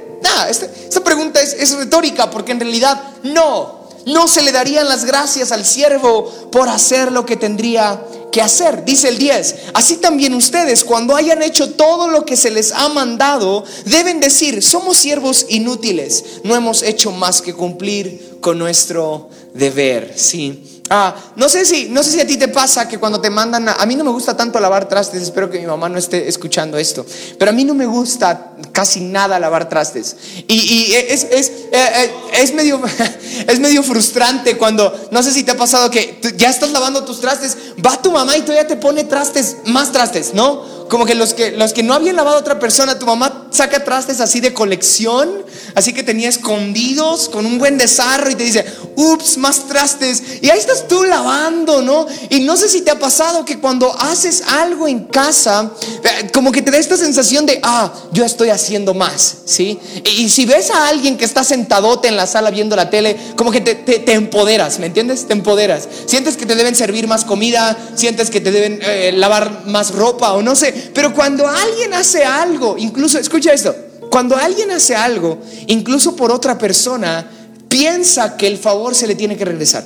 Esta, 0.50 1.04
pregunta 1.04 1.40
es 1.42 1.72
retórica 1.78 2.30
porque 2.32 2.52
en 2.52 2.60
realidad 2.60 3.00
no 3.24 3.85
no 4.06 4.28
se 4.28 4.42
le 4.44 4.52
darían 4.52 4.88
las 4.88 5.06
gracias 5.06 5.52
al 5.52 5.66
siervo 5.66 6.32
por 6.52 6.70
hacer 6.70 7.12
lo 7.12 7.26
que 7.26 7.38
tendría 7.38 8.02
que 8.32 8.42
hacer. 8.42 8.86
Dice 8.86 9.10
el 9.10 9.18
10, 9.18 9.56
así 9.74 9.98
también 9.98 10.34
ustedes 10.34 10.84
cuando 10.84 11.16
hayan 11.16 11.42
hecho 11.42 11.72
todo 11.72 12.08
lo 12.10 12.26
que 12.26 12.36
se 12.36 12.52
les 12.52 12.72
ha 12.72 12.90
mandado, 12.90 13.64
deben 13.86 14.20
decir, 14.20 14.62
somos 14.62 14.98
siervos 14.98 15.46
inútiles, 15.50 16.24
no 16.44 16.56
hemos 16.56 16.84
hecho 16.84 17.12
más 17.12 17.42
que 17.42 17.54
cumplir 17.54 18.38
con 18.42 18.60
nuestro 18.60 19.30
deber. 19.54 20.14
Sí. 20.18 20.75
Ah, 20.90 21.16
no 21.36 21.50
sé 21.50 21.66
si, 21.66 21.90
no 21.90 22.04
sé 22.04 22.12
si 22.12 22.22
a 22.22 22.28
ti 22.28 22.38
te 22.38 22.48
pasa 22.48 22.88
que 22.88 23.00
cuando 23.00 23.20
te 23.20 23.32
mandan, 23.32 23.68
a, 23.70 23.86
mí 23.88 23.96
no 23.96 24.04
me 24.04 24.12
gusta 24.12 24.38
tanto 24.38 24.60
lavar 24.60 24.88
trastes, 24.88 25.20
espero 25.20 25.50
que 25.50 25.60
mi 25.60 25.66
mamá 25.66 25.90
no 25.90 25.98
esté 25.98 26.28
escuchando 26.28 26.78
esto, 26.78 27.04
pero 27.40 27.50
a 27.50 27.54
mí 27.54 27.64
no 27.64 27.74
me 27.74 27.88
gusta 27.88 28.52
casi 28.72 29.02
nada 29.02 29.40
lavar 29.40 29.68
trastes. 29.68 30.16
Y, 30.48 30.94
es, 30.94 31.24
es, 31.24 31.48
eh, 31.72 31.72
eh, 31.72 32.12
es, 32.34 32.54
medio, 32.54 32.80
es 33.48 33.60
medio 33.60 33.82
frustrante 33.82 34.58
cuando, 34.58 35.08
no 35.10 35.24
sé 35.24 35.32
si 35.32 35.44
te 35.44 35.52
ha 35.52 35.58
pasado 35.58 35.90
que 35.90 36.20
ya 36.38 36.52
estás 36.52 36.72
lavando 36.72 37.04
tus 37.04 37.20
trastes, 37.20 37.58
va 37.84 38.00
tu 38.00 38.12
mamá 38.12 38.38
y 38.38 38.42
todavía 38.42 38.68
te 38.68 38.76
pone 38.76 39.06
trastes, 39.06 39.58
más 39.66 39.92
trastes, 39.92 40.36
¿no? 40.36 40.85
Como 40.90 41.06
que 41.06 41.16
los 41.16 41.34
que 41.34 41.52
los 41.52 41.74
que 41.74 41.84
no 41.84 41.94
habían 41.94 42.16
lavado 42.16 42.38
a 42.38 42.40
otra 42.40 42.60
persona, 42.60 43.00
tu 43.00 43.06
mamá 43.06 43.48
saca 43.52 43.84
trastes 43.84 44.20
así 44.20 44.40
de 44.40 44.54
colección, 44.54 45.44
así 45.74 45.94
que 45.94 46.04
tenía 46.04 46.30
escondidos 46.30 47.30
con 47.30 47.46
un 47.46 47.58
buen 47.58 47.78
desarro 47.78 48.30
y 48.30 48.36
te 48.36 48.44
dice, 48.44 48.66
"Ups, 48.96 49.38
más 49.38 49.68
trastes." 49.68 50.22
Y 50.42 50.50
ahí 50.50 50.60
estás 50.60 50.88
tú 50.88 51.04
lavando, 51.04 51.82
¿no? 51.82 52.06
Y 52.30 52.42
no 52.42 52.58
sé 52.58 52.70
si 52.70 52.82
te 52.82 52.92
ha 52.92 53.00
pasado 53.00 53.46
que 53.46 53.60
cuando 53.60 53.92
haces 54.00 54.44
algo 54.48 54.88
en 54.88 55.06
casa, 55.06 55.72
eh, 56.04 56.30
como 56.34 56.52
que 56.52 56.62
te 56.62 56.72
da 56.72 56.78
esta 56.78 56.98
sensación 56.98 57.46
de, 57.46 57.60
"Ah, 57.64 57.92
yo 58.12 58.24
estoy 58.24 58.50
haciendo 58.50 58.94
más", 58.94 59.38
¿sí? 59.46 59.80
Y, 60.04 60.30
si 60.30 60.46
ves 60.46 60.70
a 60.70 60.88
alguien 60.88 61.18
que 61.18 61.26
está 61.26 61.44
sentadote 61.44 62.08
en 62.08 62.18
la 62.18 62.28
sala 62.28 62.52
viendo 62.52 62.76
la 62.76 62.90
tele, 62.90 63.16
como 63.36 63.52
que 63.52 63.62
te, 63.62 63.76
te, 63.76 64.14
empoderas, 64.14 64.80
¿me 64.80 64.88
entiendes? 64.88 65.28
Te 65.28 65.34
empoderas. 65.34 65.88
Sientes 66.06 66.38
que 66.38 66.46
te 66.46 66.56
deben 66.56 66.76
servir 66.76 67.08
más 67.08 67.26
comida, 67.26 67.78
sientes 67.96 68.30
que 68.30 68.42
te 68.42 68.52
deben 68.52 68.80
eh, 68.82 69.12
lavar 69.16 69.66
más 69.66 69.92
ropa 69.92 70.34
o 70.34 70.42
no 70.42 70.56
sé, 70.56 70.75
pero 70.94 71.14
cuando 71.14 71.48
alguien 71.48 71.94
hace 71.94 72.24
algo, 72.24 72.76
incluso, 72.78 73.18
escucha 73.18 73.54
esto, 73.54 73.76
cuando 74.10 74.36
alguien 74.36 74.72
hace 74.72 74.96
algo, 74.96 75.40
incluso 75.68 76.16
por 76.16 76.32
otra 76.32 76.58
persona, 76.58 77.30
piensa 77.68 78.38
que 78.38 78.48
el 78.48 78.58
favor 78.58 78.96
se 78.96 79.08
le 79.08 79.16
tiene 79.16 79.36
que 79.36 79.46
regresar. 79.46 79.84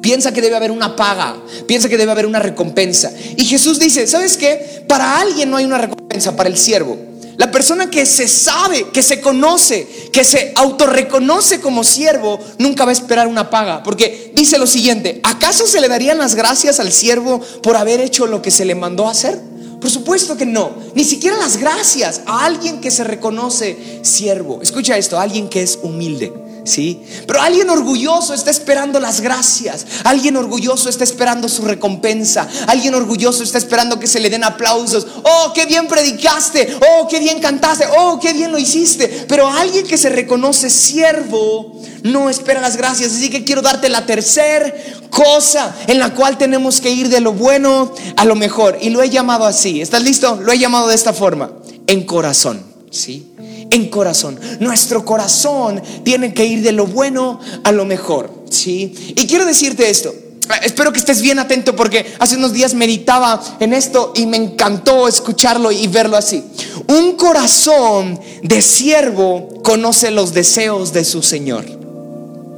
Piensa 0.00 0.32
que 0.32 0.42
debe 0.42 0.56
haber 0.56 0.70
una 0.70 0.96
paga, 0.96 1.36
piensa 1.66 1.88
que 1.88 1.96
debe 1.96 2.12
haber 2.12 2.26
una 2.26 2.38
recompensa. 2.38 3.10
Y 3.36 3.44
Jesús 3.44 3.78
dice, 3.78 4.06
¿sabes 4.06 4.36
qué? 4.36 4.84
Para 4.86 5.18
alguien 5.18 5.50
no 5.50 5.56
hay 5.56 5.64
una 5.64 5.78
recompensa, 5.78 6.36
para 6.36 6.48
el 6.48 6.56
siervo. 6.58 6.96
La 7.36 7.50
persona 7.50 7.90
que 7.90 8.06
se 8.06 8.28
sabe, 8.28 8.86
que 8.92 9.02
se 9.02 9.20
conoce, 9.20 9.86
que 10.12 10.24
se 10.24 10.52
autorreconoce 10.56 11.60
como 11.60 11.82
siervo, 11.84 12.38
nunca 12.58 12.84
va 12.84 12.90
a 12.90 12.92
esperar 12.92 13.26
una 13.26 13.50
paga. 13.50 13.82
Porque 13.82 14.32
dice 14.34 14.58
lo 14.58 14.66
siguiente, 14.66 15.20
¿acaso 15.22 15.66
se 15.66 15.80
le 15.80 15.88
darían 15.88 16.18
las 16.18 16.34
gracias 16.34 16.80
al 16.80 16.92
siervo 16.92 17.40
por 17.62 17.76
haber 17.76 18.00
hecho 18.00 18.26
lo 18.26 18.40
que 18.40 18.50
se 18.50 18.64
le 18.64 18.74
mandó 18.74 19.08
hacer? 19.08 19.40
Por 19.84 19.90
supuesto 19.90 20.34
que 20.34 20.46
no. 20.46 20.74
Ni 20.94 21.04
siquiera 21.04 21.36
las 21.36 21.58
gracias 21.58 22.22
a 22.24 22.46
alguien 22.46 22.80
que 22.80 22.90
se 22.90 23.04
reconoce 23.04 24.00
siervo. 24.00 24.62
Escucha 24.62 24.96
esto, 24.96 25.20
alguien 25.20 25.50
que 25.50 25.62
es 25.62 25.78
humilde. 25.82 26.32
¿Sí? 26.64 27.02
Pero 27.26 27.40
alguien 27.40 27.70
orgulloso 27.70 28.34
está 28.34 28.50
esperando 28.50 29.00
las 29.00 29.20
gracias, 29.20 29.86
alguien 30.04 30.36
orgulloso 30.36 30.88
está 30.88 31.04
esperando 31.04 31.48
su 31.48 31.62
recompensa, 31.64 32.48
alguien 32.66 32.94
orgulloso 32.94 33.42
está 33.42 33.58
esperando 33.58 33.98
que 33.98 34.06
se 34.06 34.20
le 34.20 34.30
den 34.30 34.44
aplausos. 34.44 35.06
Oh, 35.22 35.52
qué 35.54 35.66
bien 35.66 35.86
predicaste, 35.86 36.76
oh, 36.80 37.08
qué 37.08 37.20
bien 37.20 37.40
cantaste, 37.40 37.86
oh, 37.98 38.18
qué 38.20 38.32
bien 38.32 38.52
lo 38.52 38.58
hiciste. 38.58 39.26
Pero 39.28 39.48
alguien 39.48 39.86
que 39.86 39.98
se 39.98 40.08
reconoce 40.08 40.70
siervo 40.70 41.80
no 42.02 42.30
espera 42.30 42.60
las 42.60 42.76
gracias. 42.76 43.12
Así 43.12 43.30
que 43.30 43.44
quiero 43.44 43.62
darte 43.62 43.88
la 43.88 44.06
tercera 44.06 44.72
cosa 45.10 45.74
en 45.86 45.98
la 45.98 46.14
cual 46.14 46.38
tenemos 46.38 46.80
que 46.80 46.90
ir 46.90 47.08
de 47.08 47.20
lo 47.20 47.32
bueno 47.32 47.92
a 48.16 48.24
lo 48.24 48.34
mejor. 48.34 48.78
Y 48.80 48.90
lo 48.90 49.02
he 49.02 49.10
llamado 49.10 49.44
así. 49.44 49.80
¿Estás 49.80 50.02
listo? 50.02 50.36
Lo 50.36 50.52
he 50.52 50.58
llamado 50.58 50.88
de 50.88 50.94
esta 50.94 51.12
forma. 51.12 51.52
En 51.86 52.04
corazón. 52.04 52.62
¿Sí? 52.90 53.33
En 53.74 53.88
corazón. 53.90 54.38
Nuestro 54.60 55.04
corazón 55.04 55.82
tiene 56.04 56.32
que 56.32 56.44
ir 56.46 56.62
de 56.62 56.72
lo 56.72 56.86
bueno 56.86 57.40
a 57.64 57.72
lo 57.72 57.84
mejor, 57.84 58.30
¿sí? 58.50 58.94
Y 59.16 59.26
quiero 59.26 59.44
decirte 59.44 59.90
esto. 59.90 60.14
Espero 60.62 60.92
que 60.92 60.98
estés 60.98 61.22
bien 61.22 61.38
atento 61.38 61.74
porque 61.74 62.14
hace 62.18 62.36
unos 62.36 62.52
días 62.52 62.74
meditaba 62.74 63.42
en 63.60 63.72
esto 63.72 64.12
y 64.14 64.26
me 64.26 64.36
encantó 64.36 65.08
escucharlo 65.08 65.72
y 65.72 65.88
verlo 65.88 66.16
así. 66.16 66.44
Un 66.86 67.16
corazón 67.16 68.20
de 68.42 68.60
siervo 68.60 69.62
conoce 69.62 70.10
los 70.10 70.34
deseos 70.34 70.92
de 70.92 71.04
su 71.04 71.22
Señor. 71.22 71.64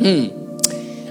Mm. 0.01 0.31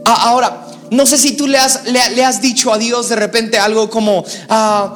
Ahora, 0.04 0.68
no 0.92 1.06
sé 1.06 1.18
si 1.18 1.32
tú 1.32 1.48
le 1.48 1.58
has, 1.58 1.82
le, 1.86 2.24
has, 2.24 2.42
dicho 2.42 2.72
a 2.72 2.78
Dios 2.78 3.10
de 3.10 3.16
repente 3.16 3.58
algo 3.58 3.90
como... 3.90 4.24
Ah, 4.50 4.96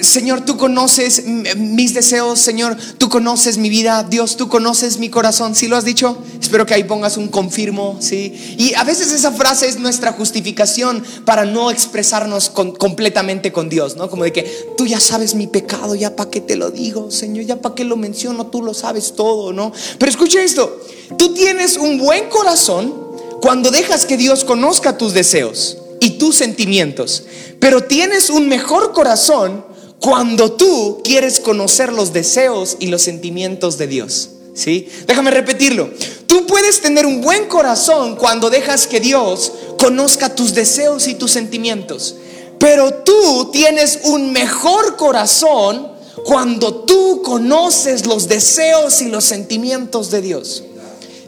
Señor, 0.00 0.44
tú 0.44 0.56
conoces 0.56 1.24
mis 1.26 1.92
deseos, 1.92 2.38
Señor, 2.38 2.76
tú 2.96 3.10
conoces 3.10 3.58
mi 3.58 3.68
vida, 3.68 4.02
Dios, 4.02 4.36
tú 4.36 4.48
conoces 4.48 4.98
mi 4.98 5.10
corazón. 5.10 5.54
¿Sí 5.54 5.68
lo 5.68 5.76
has 5.76 5.84
dicho? 5.84 6.16
Espero 6.40 6.64
que 6.64 6.74
ahí 6.74 6.84
pongas 6.84 7.18
un 7.18 7.28
confirmo, 7.28 7.98
¿sí? 8.00 8.56
Y 8.58 8.74
a 8.74 8.84
veces 8.84 9.12
esa 9.12 9.32
frase 9.32 9.68
es 9.68 9.78
nuestra 9.78 10.12
justificación 10.12 11.04
para 11.26 11.44
no 11.44 11.70
expresarnos 11.70 12.48
completamente 12.50 13.52
con 13.52 13.68
Dios, 13.68 13.96
¿no? 13.96 14.08
Como 14.08 14.24
de 14.24 14.32
que 14.32 14.50
tú 14.78 14.86
ya 14.86 14.98
sabes 14.98 15.34
mi 15.34 15.46
pecado, 15.46 15.94
ya 15.94 16.16
para 16.16 16.30
qué 16.30 16.40
te 16.40 16.56
lo 16.56 16.70
digo, 16.70 17.10
Señor, 17.10 17.44
ya 17.44 17.60
para 17.60 17.74
qué 17.74 17.84
lo 17.84 17.96
menciono, 17.96 18.46
tú 18.46 18.62
lo 18.62 18.72
sabes 18.74 19.14
todo, 19.14 19.52
¿no? 19.52 19.72
Pero 19.98 20.10
escucha 20.10 20.42
esto, 20.42 20.80
tú 21.18 21.34
tienes 21.34 21.76
un 21.76 21.98
buen 21.98 22.28
corazón 22.30 22.94
cuando 23.42 23.70
dejas 23.70 24.06
que 24.06 24.16
Dios 24.16 24.44
conozca 24.44 24.96
tus 24.96 25.12
deseos 25.12 25.78
y 26.00 26.10
tus 26.12 26.36
sentimientos, 26.36 27.24
pero 27.60 27.84
tienes 27.84 28.30
un 28.30 28.48
mejor 28.48 28.92
corazón 28.92 29.71
cuando 30.02 30.50
tú 30.52 31.00
quieres 31.04 31.38
conocer 31.38 31.92
los 31.92 32.12
deseos 32.12 32.76
y 32.80 32.88
los 32.88 33.02
sentimientos 33.02 33.78
de 33.78 33.86
Dios. 33.86 34.30
¿Sí? 34.52 34.88
Déjame 35.06 35.30
repetirlo. 35.30 35.88
Tú 36.26 36.44
puedes 36.44 36.80
tener 36.80 37.06
un 37.06 37.20
buen 37.22 37.46
corazón 37.46 38.16
cuando 38.16 38.50
dejas 38.50 38.88
que 38.88 38.98
Dios 38.98 39.52
conozca 39.78 40.34
tus 40.34 40.54
deseos 40.54 41.06
y 41.06 41.14
tus 41.14 41.30
sentimientos. 41.30 42.16
Pero 42.58 42.92
tú 42.92 43.50
tienes 43.52 44.00
un 44.02 44.32
mejor 44.32 44.96
corazón 44.96 45.92
cuando 46.24 46.84
tú 46.84 47.22
conoces 47.22 48.04
los 48.04 48.26
deseos 48.26 49.00
y 49.02 49.08
los 49.08 49.22
sentimientos 49.22 50.10
de 50.10 50.20
Dios. 50.20 50.64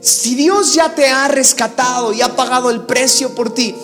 Si 0.01 0.35
Dios 0.35 0.75
ya 0.75 0.97
te 0.97 1.07
ha 1.07 1.29
rescatado 1.29 2.13
y 2.13 2.23
ha 2.23 2.35
pagado 2.35 2.71
el 2.71 2.83
precio 2.83 3.37
por 3.37 3.55
ti, 3.55 3.75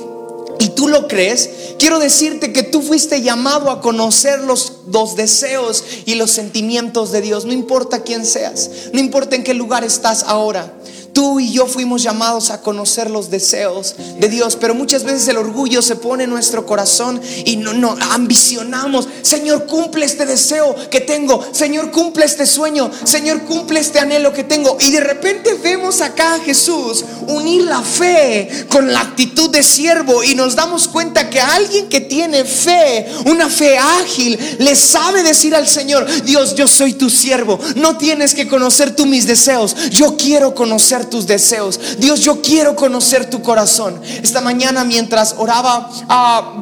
y 0.61 0.69
tú 0.69 0.89
lo 0.89 1.09
crees, 1.09 1.49
quiero 1.79 1.99
decirte 1.99 2.53
que 2.53 2.63
tú 2.63 2.83
fuiste 2.83 3.23
llamado 3.23 3.71
a 3.71 3.81
conocer 3.81 4.41
los, 4.43 4.75
los, 4.93 5.17
deseos 5.17 5.83
y 6.05 6.17
los 6.17 6.31
sentimientos 6.31 7.13
de 7.13 7.23
Dios. 7.23 7.47
No 7.47 7.53
importa 7.53 8.03
quién 8.03 8.27
seas, 8.27 8.71
no 8.93 9.01
importa 9.01 9.37
en 9.37 9.43
qué 9.43 9.55
lugar 9.55 9.85
estás 9.85 10.23
ahora. 10.25 10.75
Tú 11.13 11.41
y 11.41 11.53
yo 11.53 11.67
fuimos 11.67 12.03
llamados 12.03 12.51
a 12.51 12.61
conocer 12.61 13.11
los 13.11 13.31
deseos 13.31 13.95
de 14.19 14.29
Dios, 14.29 14.57
pero 14.57 14.75
muchas 14.75 15.05
veces 15.05 15.27
el 15.29 15.39
orgullo 15.39 15.83
se 15.83 15.97
pone 15.97 16.25
en 16.25 16.31
nuestro 16.31 16.67
corazón 16.67 17.21
y 17.45 17.57
no, 17.57 17.73
no 17.73 17.97
ambicionamos. 18.11 19.09
Señor, 19.23 19.67
cumple 19.67 20.05
este 20.05 20.27
deseo 20.27 20.75
que 20.91 21.01
tengo. 21.01 21.45
Señor, 21.53 21.91
cumple 21.91 22.25
este 22.25 22.47
sueño. 22.47 22.91
Señor, 23.05 23.43
cumple 23.43 23.81
este 23.81 23.99
anhelo 23.99 24.33
que 24.33 24.45
tengo. 24.45 24.77
Y 24.81 24.91
de 24.91 25.01
repente 25.01 25.55
vemos 25.55 26.01
acá 26.01 26.35
a 26.35 26.41
Jesús 26.41 27.05
unir 27.27 27.65
la 27.65 27.83
fe 27.83 28.67
con 28.69 28.93
la 28.93 29.01
actitud 29.01 29.51
de 29.51 29.63
siervo 29.63 30.23
y 30.23 30.35
nos 30.35 30.57
damos 30.57 30.89
cuenta 30.89 31.31
que 31.31 31.41
alguien 31.41 31.89
que 31.89 32.01
tiene 32.01 32.45
fe, 32.45 33.07
una 33.27 33.49
fe 33.49 33.79
ágil, 33.79 34.39
le 34.59 34.77
sabe 34.77 35.23
decir 35.23 35.55
al 35.55 35.69
Señor, 35.69 36.07
Dios, 36.23 36.55
yo 36.55 36.67
soy 36.67 36.95
tu 36.95 37.11
siervo. 37.11 37.59
No 37.77 37.97
tienes 37.97 38.35
que 38.35 38.49
conocer 38.49 38.95
tú 38.95 39.07
mis 39.07 39.27
deseos. 39.27 39.77
Yo 39.91 40.17
quiero 40.17 40.55
conocer 40.55 41.00
tus 41.09 41.27
deseos. 41.27 41.81
Dios, 41.99 42.21
yo 42.21 42.43
quiero 42.43 42.77
conocer 42.77 43.31
tu 43.31 43.43
corazón. 43.43 44.01
Esta 44.23 44.41
mañana 44.41 44.85
mientras 44.85 45.35
oraba, 45.39 45.91
ah, 46.09 46.59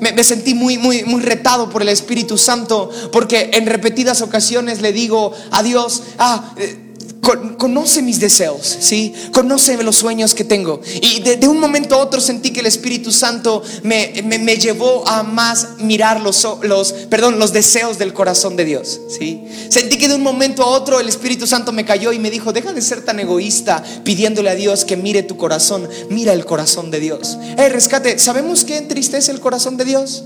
me, 0.00 0.24
sentí 0.24 0.54
muy, 0.54 0.78
muy, 0.78 1.04
muy 1.04 1.20
retado 1.20 1.68
por 1.70 1.82
el 1.82 1.88
Espíritu 1.88 2.38
Santo, 2.38 2.90
porque 3.12 3.50
en 3.54 3.66
repetidas 3.66 4.22
ocasiones 4.22 4.80
le 4.80 4.92
digo 4.92 5.32
a 5.50 5.62
Dios, 5.62 6.02
ah, 6.18 6.52
eh, 6.56 6.89
conoce 7.20 8.02
mis 8.02 8.18
deseos, 8.18 8.78
¿sí? 8.80 9.14
Conoce 9.32 9.80
los 9.82 9.96
sueños 9.96 10.34
que 10.34 10.44
tengo. 10.44 10.80
Y 11.00 11.20
de, 11.20 11.48
un 11.48 11.60
momento 11.60 11.94
a 11.94 11.98
otro 11.98 12.20
sentí 12.20 12.50
que 12.50 12.60
el 12.60 12.66
Espíritu 12.66 13.12
Santo 13.12 13.62
me, 13.82 14.12
me, 14.22 14.56
llevó 14.56 15.06
a 15.06 15.22
más 15.22 15.78
mirar 15.78 16.20
los, 16.20 16.46
los, 16.62 16.92
perdón, 16.92 17.38
los 17.38 17.52
deseos 17.52 17.98
del 17.98 18.12
corazón 18.12 18.56
de 18.56 18.64
Dios, 18.64 19.00
¿sí? 19.08 19.44
Sentí 19.68 19.98
que 19.98 20.08
de 20.08 20.14
un 20.14 20.22
momento 20.22 20.62
a 20.62 20.66
otro 20.66 21.00
el 21.00 21.08
Espíritu 21.08 21.46
Santo 21.46 21.72
me 21.72 21.84
cayó 21.84 22.12
y 22.12 22.18
me 22.18 22.30
dijo, 22.30 22.52
deja 22.52 22.72
de 22.72 22.82
ser 22.82 23.04
tan 23.04 23.20
egoísta 23.20 23.82
pidiéndole 24.04 24.50
a 24.50 24.54
Dios 24.54 24.84
que 24.84 24.96
mire 24.96 25.22
tu 25.22 25.36
corazón, 25.36 25.88
mira 26.08 26.32
el 26.32 26.44
corazón 26.44 26.90
de 26.90 27.00
Dios. 27.00 27.38
Hey, 27.56 27.68
rescate, 27.70 28.18
¿sabemos 28.18 28.64
qué 28.64 28.78
entristece 28.78 29.30
el 29.30 29.40
corazón 29.40 29.76
de 29.76 29.84
Dios? 29.84 30.24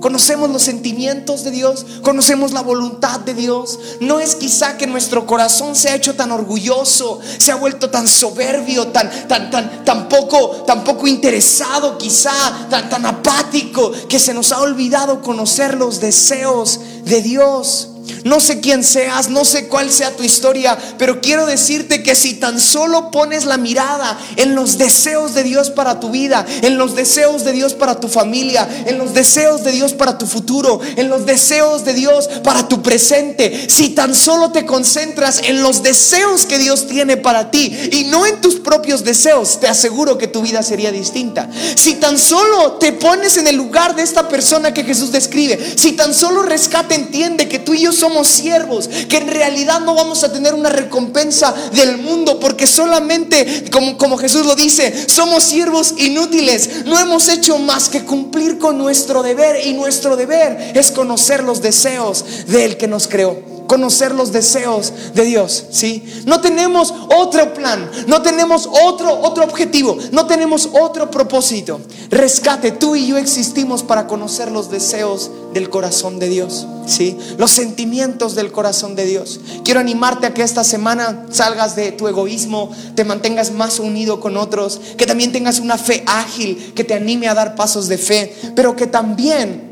Conocemos 0.00 0.48
los 0.50 0.62
sentimientos 0.62 1.44
de 1.44 1.50
Dios, 1.50 1.84
conocemos 2.02 2.52
la 2.52 2.62
voluntad 2.62 3.20
de 3.20 3.34
Dios. 3.34 3.78
No 4.00 4.18
es 4.18 4.34
quizá 4.34 4.78
que 4.78 4.86
nuestro 4.86 5.26
corazón 5.26 5.76
se 5.76 5.90
ha 5.90 5.94
hecho 5.94 6.16
tan 6.16 6.32
orgulloso, 6.32 7.20
se 7.38 7.52
ha 7.52 7.56
vuelto 7.56 7.90
tan 7.90 8.08
soberbio, 8.08 8.88
tan, 8.88 9.10
tan, 9.28 9.50
tan, 9.50 9.84
tan 9.84 10.08
poco, 10.08 10.64
tan 10.66 10.84
poco 10.84 11.06
interesado, 11.06 11.98
quizá, 11.98 12.32
tan, 12.70 12.88
tan 12.88 13.04
apático, 13.04 13.92
que 14.08 14.18
se 14.18 14.32
nos 14.32 14.52
ha 14.52 14.60
olvidado 14.60 15.20
conocer 15.20 15.74
los 15.74 16.00
deseos 16.00 16.80
de 17.04 17.20
Dios. 17.20 17.89
No 18.24 18.40
sé 18.40 18.60
quién 18.60 18.84
seas, 18.84 19.28
no 19.28 19.44
sé 19.44 19.68
cuál 19.68 19.90
sea 19.90 20.16
tu 20.16 20.22
historia, 20.22 20.76
pero 20.98 21.20
quiero 21.20 21.46
decirte 21.46 22.02
que 22.02 22.14
si 22.14 22.34
tan 22.34 22.60
solo 22.60 23.10
pones 23.10 23.44
la 23.44 23.56
mirada 23.56 24.18
en 24.36 24.54
los 24.54 24.78
deseos 24.78 25.34
de 25.34 25.42
Dios 25.42 25.70
para 25.70 26.00
tu 26.00 26.10
vida, 26.10 26.46
en 26.62 26.78
los 26.78 26.94
deseos 26.94 27.44
de 27.44 27.52
Dios 27.52 27.74
para 27.74 28.00
tu 28.00 28.08
familia, 28.08 28.68
en 28.86 28.98
los 28.98 29.14
deseos 29.14 29.64
de 29.64 29.72
Dios 29.72 29.92
para 29.92 30.18
tu 30.18 30.26
futuro, 30.26 30.80
en 30.96 31.08
los 31.08 31.26
deseos 31.26 31.84
de 31.84 31.94
Dios 31.94 32.28
para 32.44 32.68
tu 32.68 32.82
presente, 32.82 33.68
si 33.68 33.90
tan 33.90 34.14
solo 34.14 34.50
te 34.50 34.66
concentras 34.66 35.42
en 35.44 35.62
los 35.62 35.82
deseos 35.82 36.44
que 36.44 36.58
Dios 36.58 36.86
tiene 36.86 37.16
para 37.16 37.50
ti 37.50 37.74
y 37.92 38.04
no 38.04 38.26
en 38.26 38.40
tus 38.40 38.56
propios 38.56 39.04
deseos, 39.04 39.60
te 39.60 39.68
aseguro 39.68 40.18
que 40.18 40.28
tu 40.28 40.42
vida 40.42 40.62
sería 40.62 40.92
distinta. 40.92 41.48
Si 41.76 41.94
tan 41.94 42.18
solo 42.18 42.72
te 42.72 42.92
pones 42.92 43.36
en 43.36 43.46
el 43.46 43.56
lugar 43.56 43.94
de 43.94 44.02
esta 44.02 44.28
persona 44.28 44.74
que 44.74 44.84
Jesús 44.84 45.12
describe, 45.12 45.58
si 45.76 45.92
tan 45.92 46.14
solo 46.14 46.42
rescate 46.42 46.94
entiende 46.94 47.48
que 47.48 47.58
tú 47.58 47.74
y 47.74 47.82
yo 47.82 47.92
somos 48.00 48.28
siervos, 48.28 48.88
que 49.08 49.18
en 49.18 49.28
realidad 49.28 49.80
no 49.80 49.94
vamos 49.94 50.24
a 50.24 50.32
tener 50.32 50.54
una 50.54 50.70
recompensa 50.70 51.54
del 51.72 51.98
mundo, 51.98 52.40
porque 52.40 52.66
solamente, 52.66 53.64
como, 53.70 53.96
como 53.96 54.16
Jesús 54.16 54.46
lo 54.46 54.54
dice, 54.54 55.08
somos 55.08 55.44
siervos 55.44 55.94
inútiles, 55.98 56.84
no 56.86 56.98
hemos 56.98 57.28
hecho 57.28 57.58
más 57.58 57.88
que 57.88 58.04
cumplir 58.04 58.58
con 58.58 58.78
nuestro 58.78 59.22
deber 59.22 59.66
y 59.66 59.74
nuestro 59.74 60.16
deber 60.16 60.72
es 60.74 60.90
conocer 60.90 61.44
los 61.44 61.62
deseos 61.62 62.24
del 62.46 62.76
que 62.76 62.88
nos 62.88 63.06
creó 63.06 63.59
conocer 63.70 64.12
los 64.16 64.32
deseos 64.32 64.92
de 65.14 65.24
Dios, 65.24 65.66
¿sí? 65.70 66.02
No 66.26 66.40
tenemos 66.40 66.92
otro 67.16 67.54
plan, 67.54 67.88
no 68.08 68.20
tenemos 68.20 68.66
otro 68.66 69.20
otro 69.20 69.44
objetivo, 69.44 69.96
no 70.10 70.26
tenemos 70.26 70.70
otro 70.72 71.08
propósito. 71.08 71.80
Rescate, 72.10 72.72
tú 72.72 72.96
y 72.96 73.06
yo 73.06 73.16
existimos 73.16 73.84
para 73.84 74.08
conocer 74.08 74.50
los 74.50 74.72
deseos 74.72 75.30
del 75.54 75.70
corazón 75.70 76.18
de 76.18 76.28
Dios, 76.28 76.66
¿sí? 76.86 77.16
Los 77.38 77.52
sentimientos 77.52 78.34
del 78.34 78.50
corazón 78.50 78.96
de 78.96 79.06
Dios. 79.06 79.38
Quiero 79.64 79.78
animarte 79.78 80.26
a 80.26 80.34
que 80.34 80.42
esta 80.42 80.64
semana 80.64 81.26
salgas 81.30 81.76
de 81.76 81.92
tu 81.92 82.08
egoísmo, 82.08 82.72
te 82.96 83.04
mantengas 83.04 83.52
más 83.52 83.78
unido 83.78 84.18
con 84.18 84.36
otros, 84.36 84.80
que 84.98 85.06
también 85.06 85.30
tengas 85.30 85.60
una 85.60 85.78
fe 85.78 86.02
ágil 86.08 86.72
que 86.74 86.82
te 86.82 86.94
anime 86.94 87.28
a 87.28 87.34
dar 87.34 87.54
pasos 87.54 87.86
de 87.86 87.98
fe, 87.98 88.34
pero 88.56 88.74
que 88.74 88.88
también 88.88 89.70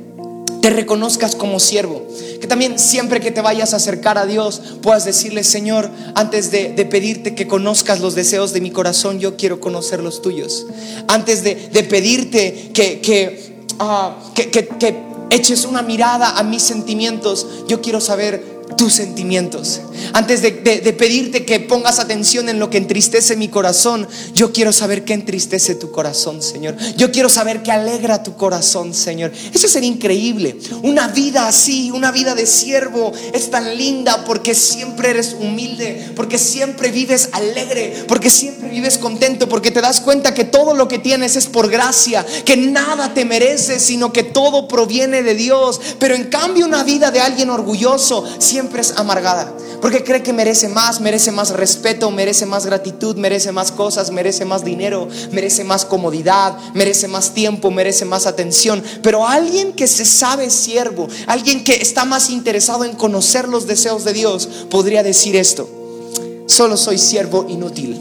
te 0.61 0.71
reconozcas 0.71 1.35
como 1.35 1.59
siervo. 1.59 2.07
Que 2.41 2.47
también 2.47 2.79
siempre 2.79 3.21
que 3.21 3.31
te 3.31 3.41
vayas 3.41 3.73
a 3.73 3.77
acercar 3.77 4.19
a 4.19 4.27
Dios 4.27 4.61
puedas 4.83 5.05
decirle, 5.05 5.45
Señor, 5.45 5.91
antes 6.15 6.51
de, 6.51 6.71
pedirte 6.91 7.35
que 7.35 7.47
conozcas 7.47 8.01
los 8.01 8.15
deseos 8.15 8.53
de 8.53 8.61
mi 8.61 8.71
corazón, 8.71 9.19
yo 9.19 9.37
quiero 9.37 9.61
conocer 9.61 10.01
los 10.01 10.23
tuyos. 10.23 10.67
Antes 11.09 11.43
de, 11.43 11.57
pedirte 11.89 12.71
que, 12.73 13.01
que, 13.01 13.57
ah, 13.79 14.17
que, 14.35 14.51
que 14.51 15.09
eches 15.31 15.65
una 15.65 15.83
mirada 15.83 16.39
a 16.39 16.43
mis 16.43 16.63
sentimientos, 16.63 17.47
yo 17.69 17.81
quiero 17.81 18.01
saber 18.01 18.58
tus 18.77 18.95
sentimientos. 18.95 19.81
Antes 20.13 20.43
de, 20.43 20.53
pedirte 20.53 21.45
que 21.45 21.61
pongas 21.61 21.99
atención 21.99 22.49
en 22.49 22.59
lo 22.59 22.71
que 22.71 22.79
entristece 22.79 23.37
mi 23.37 23.49
corazón, 23.49 24.09
yo 24.35 24.53
quiero 24.53 24.73
saber 24.73 25.05
qué 25.05 25.15
entristece 25.15 25.75
tu 25.75 25.91
corazón, 25.91 26.43
Señor. 26.43 26.77
Yo 26.97 27.11
quiero 27.13 27.29
saber 27.29 27.63
qué 27.63 27.73
alegra 27.73 28.23
tu 28.23 28.37
corazón, 28.37 28.95
Señor. 28.95 29.33
Eso 29.53 29.69
sería 29.69 29.89
increíble. 29.89 30.57
Una 30.83 31.09
vida 31.09 31.49
así, 31.49 31.91
una 31.91 32.11
vida 32.11 32.35
de 32.35 32.47
siervo, 32.47 33.13
es 33.33 33.51
tan 33.51 33.77
linda 33.77 34.25
porque 34.25 34.55
siempre 34.55 35.11
eres 35.11 35.37
humilde, 35.39 36.13
porque 36.17 36.39
siempre 36.39 36.91
vives 36.91 37.31
alegre, 37.33 38.05
porque 38.09 38.31
siempre 38.31 38.58
vives 38.69 38.99
contento, 38.99 39.49
porque 39.49 39.71
te 39.71 39.81
das 39.81 40.01
cuenta 40.01 40.35
que 40.35 40.45
todo 40.45 40.75
lo 40.75 40.89
que 40.89 40.99
tienes 40.99 41.37
es 41.37 41.47
por 41.47 41.69
gracia, 41.69 42.25
que 42.45 42.57
nada 42.57 43.15
te 43.15 43.25
mereces, 43.25 43.83
sino 43.83 44.13
que 44.13 44.23
todo 44.23 44.69
proviene 44.69 45.23
de 45.23 45.35
Dios. 45.35 45.81
Pero 45.99 46.15
en 46.15 46.25
cambio 46.25 46.67
una 46.67 46.85
vida 46.85 47.11
de 47.11 47.21
alguien 47.21 47.51
orgulloso, 47.51 48.25
siempre 48.39 48.81
es 48.81 48.93
amargada. 48.97 49.53
Porque 49.81 50.03
cree 50.03 50.23
que 50.23 50.33
merece 50.33 50.69
más, 50.69 51.01
merece 51.01 51.31
más 51.31 51.51
respeto, 51.51 52.11
merece 52.11 52.47
más 52.47 52.67
gratitud, 52.67 53.17
merece 53.17 53.53
más 53.53 53.71
cosas, 53.71 54.11
merece 54.11 54.45
más 54.45 54.65
dinero, 54.65 55.09
merece 55.31 55.63
más 55.63 55.85
comodidad, 55.85 56.59
merece 56.75 57.07
más 57.07 57.33
tiempo, 57.33 57.71
merece 57.71 58.05
más 58.05 58.27
atención. 58.27 58.83
Pero 59.03 59.27
alguien 59.27 59.73
que 59.73 59.87
se 59.87 60.05
sabe 60.05 60.51
siervo, 60.51 61.09
alguien 61.27 61.63
que 61.63 61.75
está 61.75 62.05
más 62.05 62.31
interesado 62.31 62.85
en 62.85 62.97
conocer 62.97 63.49
los 63.49 63.67
deseos 63.67 64.05
de 64.05 64.13
Dios, 64.13 64.49
podría 64.69 65.03
decir 65.03 65.37
esto. 65.37 65.69
Solo 66.47 66.77
soy 66.77 66.99
siervo 66.99 67.47
inútil. 67.49 67.97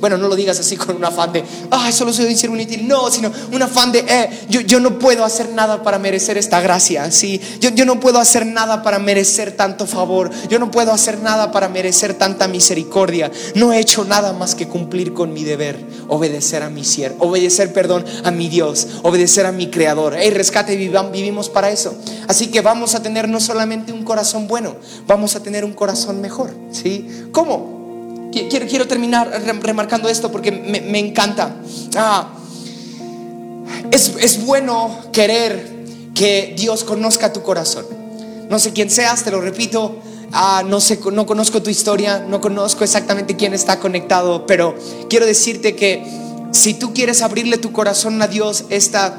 Bueno, 0.00 0.16
no 0.16 0.28
lo 0.28 0.36
digas 0.36 0.58
así 0.58 0.76
con 0.76 0.96
un 0.96 1.04
afán 1.04 1.32
de, 1.32 1.44
ay, 1.70 1.92
solo 1.92 2.12
soy 2.12 2.26
un 2.26 2.36
siervo 2.36 2.56
inútil. 2.56 2.88
No, 2.88 3.10
sino 3.10 3.30
un 3.52 3.62
afán 3.62 3.92
de, 3.92 4.00
eh, 4.00 4.46
yo, 4.48 4.60
yo, 4.60 4.80
no 4.80 4.98
puedo 4.98 5.24
hacer 5.24 5.50
nada 5.50 5.82
para 5.82 5.98
merecer 5.98 6.38
esta 6.38 6.60
gracia. 6.60 7.10
¿sí? 7.10 7.40
Yo, 7.60 7.70
yo 7.70 7.84
no 7.84 8.00
puedo 8.00 8.18
hacer 8.18 8.46
nada 8.46 8.82
para 8.82 8.98
merecer 8.98 9.52
tanto 9.52 9.86
favor. 9.86 10.30
Yo 10.48 10.58
no 10.58 10.70
puedo 10.70 10.92
hacer 10.92 11.20
nada 11.20 11.52
para 11.52 11.68
merecer 11.68 12.14
tanta 12.14 12.48
misericordia. 12.48 13.30
No 13.54 13.72
he 13.72 13.78
hecho 13.78 14.04
nada 14.04 14.32
más 14.32 14.54
que 14.54 14.68
cumplir 14.68 15.12
con 15.12 15.32
mi 15.32 15.44
deber, 15.44 15.78
obedecer 16.08 16.62
a 16.62 16.70
mi 16.70 16.84
siervo, 16.84 17.26
obedecer, 17.26 17.72
perdón, 17.72 18.04
a 18.24 18.30
mi 18.30 18.48
Dios, 18.48 18.86
obedecer 19.02 19.46
a 19.46 19.52
mi 19.52 19.70
Creador. 19.70 20.16
Hey, 20.18 20.30
rescate, 20.30 20.76
vivimos 20.76 21.48
para 21.48 21.70
eso. 21.70 21.94
Así 22.28 22.48
que 22.48 22.60
vamos 22.60 22.94
a 22.94 23.02
tener 23.02 23.28
no 23.28 23.40
solamente 23.40 23.92
un 23.92 24.04
corazón 24.04 24.48
bueno, 24.48 24.76
vamos 25.06 25.36
a 25.36 25.42
tener 25.42 25.64
un 25.64 25.72
corazón 25.72 26.20
mejor. 26.20 26.50
¿sí? 26.72 27.26
¿Cómo? 27.32 27.79
Quiero, 28.32 28.66
quiero 28.66 28.86
terminar 28.86 29.28
remarcando 29.62 30.08
esto 30.08 30.30
porque 30.30 30.52
me, 30.52 30.98
encanta. 30.98 31.56
Ah, 31.96 32.28
es, 33.90 34.14
es 34.20 34.44
bueno 34.44 34.98
querer 35.12 35.80
que 36.14 36.54
Dios 36.56 36.84
conozca 36.84 37.32
tu 37.32 37.42
corazón. 37.42 37.86
No 38.48 38.58
sé 38.58 38.72
quién 38.72 38.90
seas, 38.90 39.24
te 39.24 39.30
lo 39.30 39.40
repito. 39.40 39.96
Ah, 40.32 40.62
no, 40.64 40.80
sé, 40.80 41.00
no 41.12 41.26
conozco 41.26 41.62
tu 41.62 41.70
historia, 41.70 42.24
no 42.28 42.40
conozco 42.40 42.84
exactamente 42.84 43.36
quién 43.36 43.52
está 43.52 43.80
conectado, 43.80 44.46
pero 44.46 44.76
quiero 45.08 45.26
decirte 45.26 45.74
que 45.74 46.04
si 46.52 46.74
tú 46.74 46.94
quieres 46.94 47.22
abrirle 47.22 47.58
tu 47.58 47.72
corazón 47.72 48.20
a 48.22 48.28
Dios 48.28 48.64
esta 48.70 49.18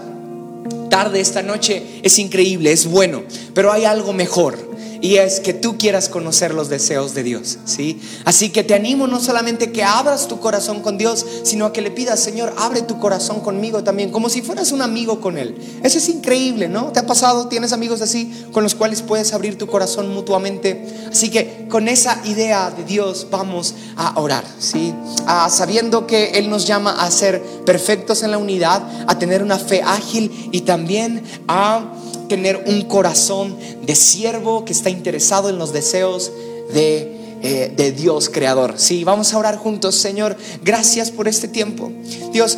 tarde, 0.90 1.20
esta 1.20 1.42
noche, 1.42 2.00
es 2.04 2.18
increíble, 2.20 2.72
es 2.72 2.88
bueno, 2.88 3.24
pero 3.54 3.72
hay 3.72 3.86
algo 3.86 4.14
mejor 4.14 4.58
y 5.02 5.18
es 5.18 5.40
que 5.40 5.54
tú 5.54 5.78
quieras 5.78 6.10
conocer 6.10 6.54
los 6.54 6.70
deseos 6.70 7.16
de 7.16 7.24
Dios, 7.24 7.58
¿sí? 7.66 8.00
Así 8.24 8.50
que 8.50 8.64
te 8.64 8.76
animo 8.76 9.08
no 9.08 9.20
solamente 9.20 9.72
que 9.72 9.84
abras 9.84 10.28
tu 10.28 10.40
corazón 10.40 10.82
con 10.82 10.98
Dios, 11.00 11.26
sino 11.44 11.66
a 11.66 11.74
que 11.74 11.82
le 11.82 11.90
pidas, 11.90 12.20
Señor, 12.20 12.54
abre 12.58 12.84
tu 12.84 13.00
corazón 13.00 13.40
conmigo 13.40 13.84
también, 13.84 14.12
como 14.12 14.30
si 14.30 14.44
fueras 14.44 14.72
un 14.72 14.84
amigo 14.84 15.20
con 15.20 15.40
Él. 15.40 15.58
Eso 15.84 15.98
es 15.98 16.08
increíble, 16.08 16.68
¿no? 16.68 16.92
¿Te 16.92 17.00
ha 17.00 17.08
pasado? 17.08 17.48
¿Tienes 17.48 17.74
amigos 17.74 18.02
así 18.02 18.32
con 18.52 18.64
los 18.64 18.76
cuales 18.76 19.02
puedes 19.02 19.34
abrir 19.34 19.58
tu 19.58 19.66
corazón 19.66 20.14
mutuamente? 20.14 20.86
Así 21.12 21.30
que 21.30 21.68
con 21.68 21.88
esa 21.88 22.22
idea 22.26 22.70
de 22.70 22.84
Dios 22.84 23.28
vamos 23.32 23.74
a 23.98 24.20
orar, 24.20 24.44
¿sí? 24.60 24.94
Ah, 25.26 25.50
sabiendo 25.50 26.06
que 26.06 26.32
Él 26.32 26.50
nos 26.50 26.68
llama 26.68 27.02
a 27.04 27.10
ser 27.10 27.42
perfectos 27.66 28.22
en 28.22 28.32
la 28.32 28.38
unidad, 28.38 28.84
a 29.08 29.18
tener 29.18 29.42
una 29.42 29.58
fe 29.58 29.82
ágil 29.82 30.50
y 30.52 30.62
también 30.62 31.24
a 31.48 31.92
tener 32.32 32.64
un 32.66 32.84
corazón 32.84 33.58
de 33.84 33.94
siervo 33.94 34.64
que 34.64 34.72
está 34.72 34.90
interesado 34.90 35.50
en 35.50 35.58
los 35.58 35.74
deseos 35.74 36.32
de 36.74 37.20
eh, 37.44 37.74
de 37.76 37.92
Dios 37.92 38.30
creador. 38.30 38.76
Sí, 38.78 39.04
vamos 39.04 39.34
a 39.34 39.38
orar 39.40 39.58
juntos, 39.58 39.96
Señor. 39.96 40.38
Gracias 40.64 41.10
por 41.10 41.28
este 41.28 41.48
tiempo. 41.48 41.92
Dios, 42.32 42.58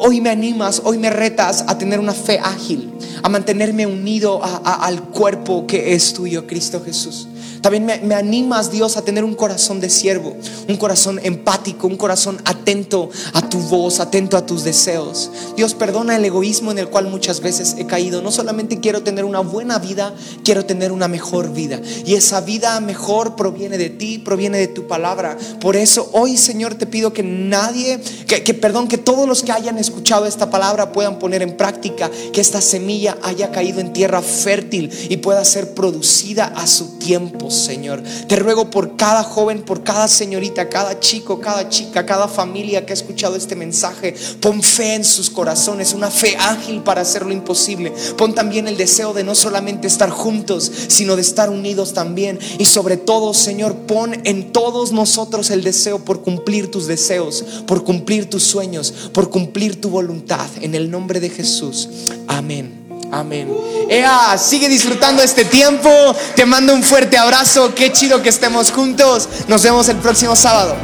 hoy 0.00 0.20
me 0.20 0.30
animas, 0.30 0.82
hoy 0.84 0.98
me 0.98 1.10
retas 1.10 1.64
a 1.68 1.78
tener 1.78 2.00
una 2.00 2.12
fe 2.12 2.40
ágil, 2.42 2.92
a 3.22 3.28
mantenerme 3.28 3.86
unido 3.86 4.40
al 4.42 5.04
cuerpo 5.04 5.64
que 5.64 5.94
es 5.94 6.12
tuyo, 6.12 6.48
Cristo 6.48 6.82
Jesús. 6.84 7.28
También 7.60 7.84
me, 7.84 8.14
animas, 8.14 8.70
Dios, 8.70 8.96
a 8.96 9.02
tener 9.02 9.24
un 9.24 9.34
corazón 9.34 9.80
de 9.80 9.90
siervo, 9.90 10.36
un 10.68 10.76
corazón 10.76 11.20
empático, 11.22 11.86
un 11.86 11.96
corazón 11.96 12.40
atento 12.44 13.10
a 13.34 13.48
tu 13.48 13.58
voz, 13.58 14.00
atento 14.00 14.36
a 14.36 14.46
tus 14.46 14.64
deseos. 14.64 15.30
Dios, 15.56 15.74
perdona 15.74 16.16
el 16.16 16.24
egoísmo 16.24 16.70
en 16.70 16.78
el 16.78 16.88
cual 16.88 17.08
muchas 17.08 17.40
veces 17.40 17.76
he 17.78 17.86
caído. 17.86 18.22
No 18.22 18.32
solamente 18.32 18.80
quiero 18.80 19.02
tener 19.02 19.24
una 19.24 19.40
buena 19.40 19.78
vida, 19.78 20.14
quiero 20.44 20.64
tener 20.64 20.92
una 20.92 21.08
mejor 21.08 21.52
vida. 21.52 21.80
Y 22.06 22.14
esa 22.14 22.40
vida 22.40 22.80
mejor 22.80 23.36
proviene 23.36 23.76
de 23.76 23.90
ti, 23.90 24.18
proviene 24.18 24.58
de 24.58 24.68
tu 24.68 24.86
palabra. 24.86 25.36
Por 25.60 25.76
eso 25.76 26.08
hoy, 26.12 26.36
Señor, 26.36 26.76
te 26.76 26.86
pido 26.86 27.12
que 27.12 27.22
nadie, 27.22 28.00
que, 28.26 28.42
que 28.42 28.54
perdón, 28.54 28.88
que 28.88 28.98
todos 28.98 29.28
los 29.28 29.42
que 29.42 29.52
hayan 29.52 29.78
escuchado 29.78 30.26
esta 30.26 30.50
palabra 30.50 30.92
puedan 30.92 31.18
poner 31.18 31.42
en 31.42 31.56
práctica, 31.56 32.10
que 32.32 32.40
esta 32.40 32.60
semilla 32.60 33.18
haya 33.22 33.50
caído 33.50 33.80
en 33.80 33.92
tierra 33.92 34.22
fértil 34.22 34.90
y 35.08 35.18
pueda 35.18 35.44
ser 35.44 35.74
producida 35.74 36.46
a 36.46 36.66
su 36.66 36.98
tiempo. 36.98 37.49
Señor. 37.50 38.02
Te 38.28 38.36
ruego 38.36 38.70
por 38.70 38.96
cada 38.96 39.22
joven, 39.22 39.62
por 39.62 39.82
cada 39.82 40.08
señorita, 40.08 40.68
cada 40.68 41.00
chico, 41.00 41.40
cada 41.40 41.68
chica, 41.68 42.06
cada 42.06 42.28
familia 42.28 42.86
que 42.86 42.92
ha 42.92 42.94
escuchado 42.94 43.36
este 43.36 43.56
mensaje. 43.56 44.14
Pon 44.40 44.62
fe 44.62 44.94
en 44.94 45.04
sus 45.04 45.30
corazones, 45.30 45.92
una 45.92 46.10
fe 46.10 46.36
ágil 46.38 46.82
para 46.82 47.02
hacer 47.02 47.24
lo 47.24 47.32
imposible. 47.32 47.92
Pon 48.16 48.34
también 48.34 48.68
el 48.68 48.76
deseo 48.76 49.12
de 49.12 49.24
no 49.24 49.34
solamente 49.34 49.86
estar 49.86 50.10
juntos, 50.10 50.70
sino 50.88 51.16
de 51.16 51.22
estar 51.22 51.50
unidos 51.50 51.92
también. 51.92 52.38
Y 52.58 52.64
sobre 52.64 52.96
todo, 52.96 53.34
Señor, 53.34 53.74
pon 53.86 54.20
en 54.24 54.52
todos 54.52 54.92
nosotros 54.92 55.50
el 55.50 55.62
deseo 55.62 56.04
por 56.04 56.22
cumplir 56.22 56.70
tus 56.70 56.86
deseos, 56.86 57.44
por 57.66 57.84
cumplir 57.84 58.28
tus 58.28 58.42
sueños, 58.42 58.92
por 59.12 59.30
cumplir 59.30 59.80
tu 59.80 59.90
voluntad. 59.90 60.48
En 60.60 60.74
el 60.74 60.90
nombre 60.90 61.20
de 61.20 61.30
Jesús. 61.30 61.88
Amén. 62.26 62.79
Amén. 63.12 63.48
Ea, 63.88 64.38
sigue 64.38 64.68
disfrutando 64.68 65.22
este 65.22 65.44
tiempo. 65.44 65.90
Te 66.36 66.46
mando 66.46 66.72
un 66.72 66.82
fuerte 66.82 67.18
abrazo. 67.18 67.74
Qué 67.74 67.92
chido 67.92 68.22
que 68.22 68.28
estemos 68.28 68.70
juntos. 68.70 69.28
Nos 69.48 69.62
vemos 69.62 69.88
el 69.88 69.96
próximo 69.96 70.36
sábado. 70.36 70.76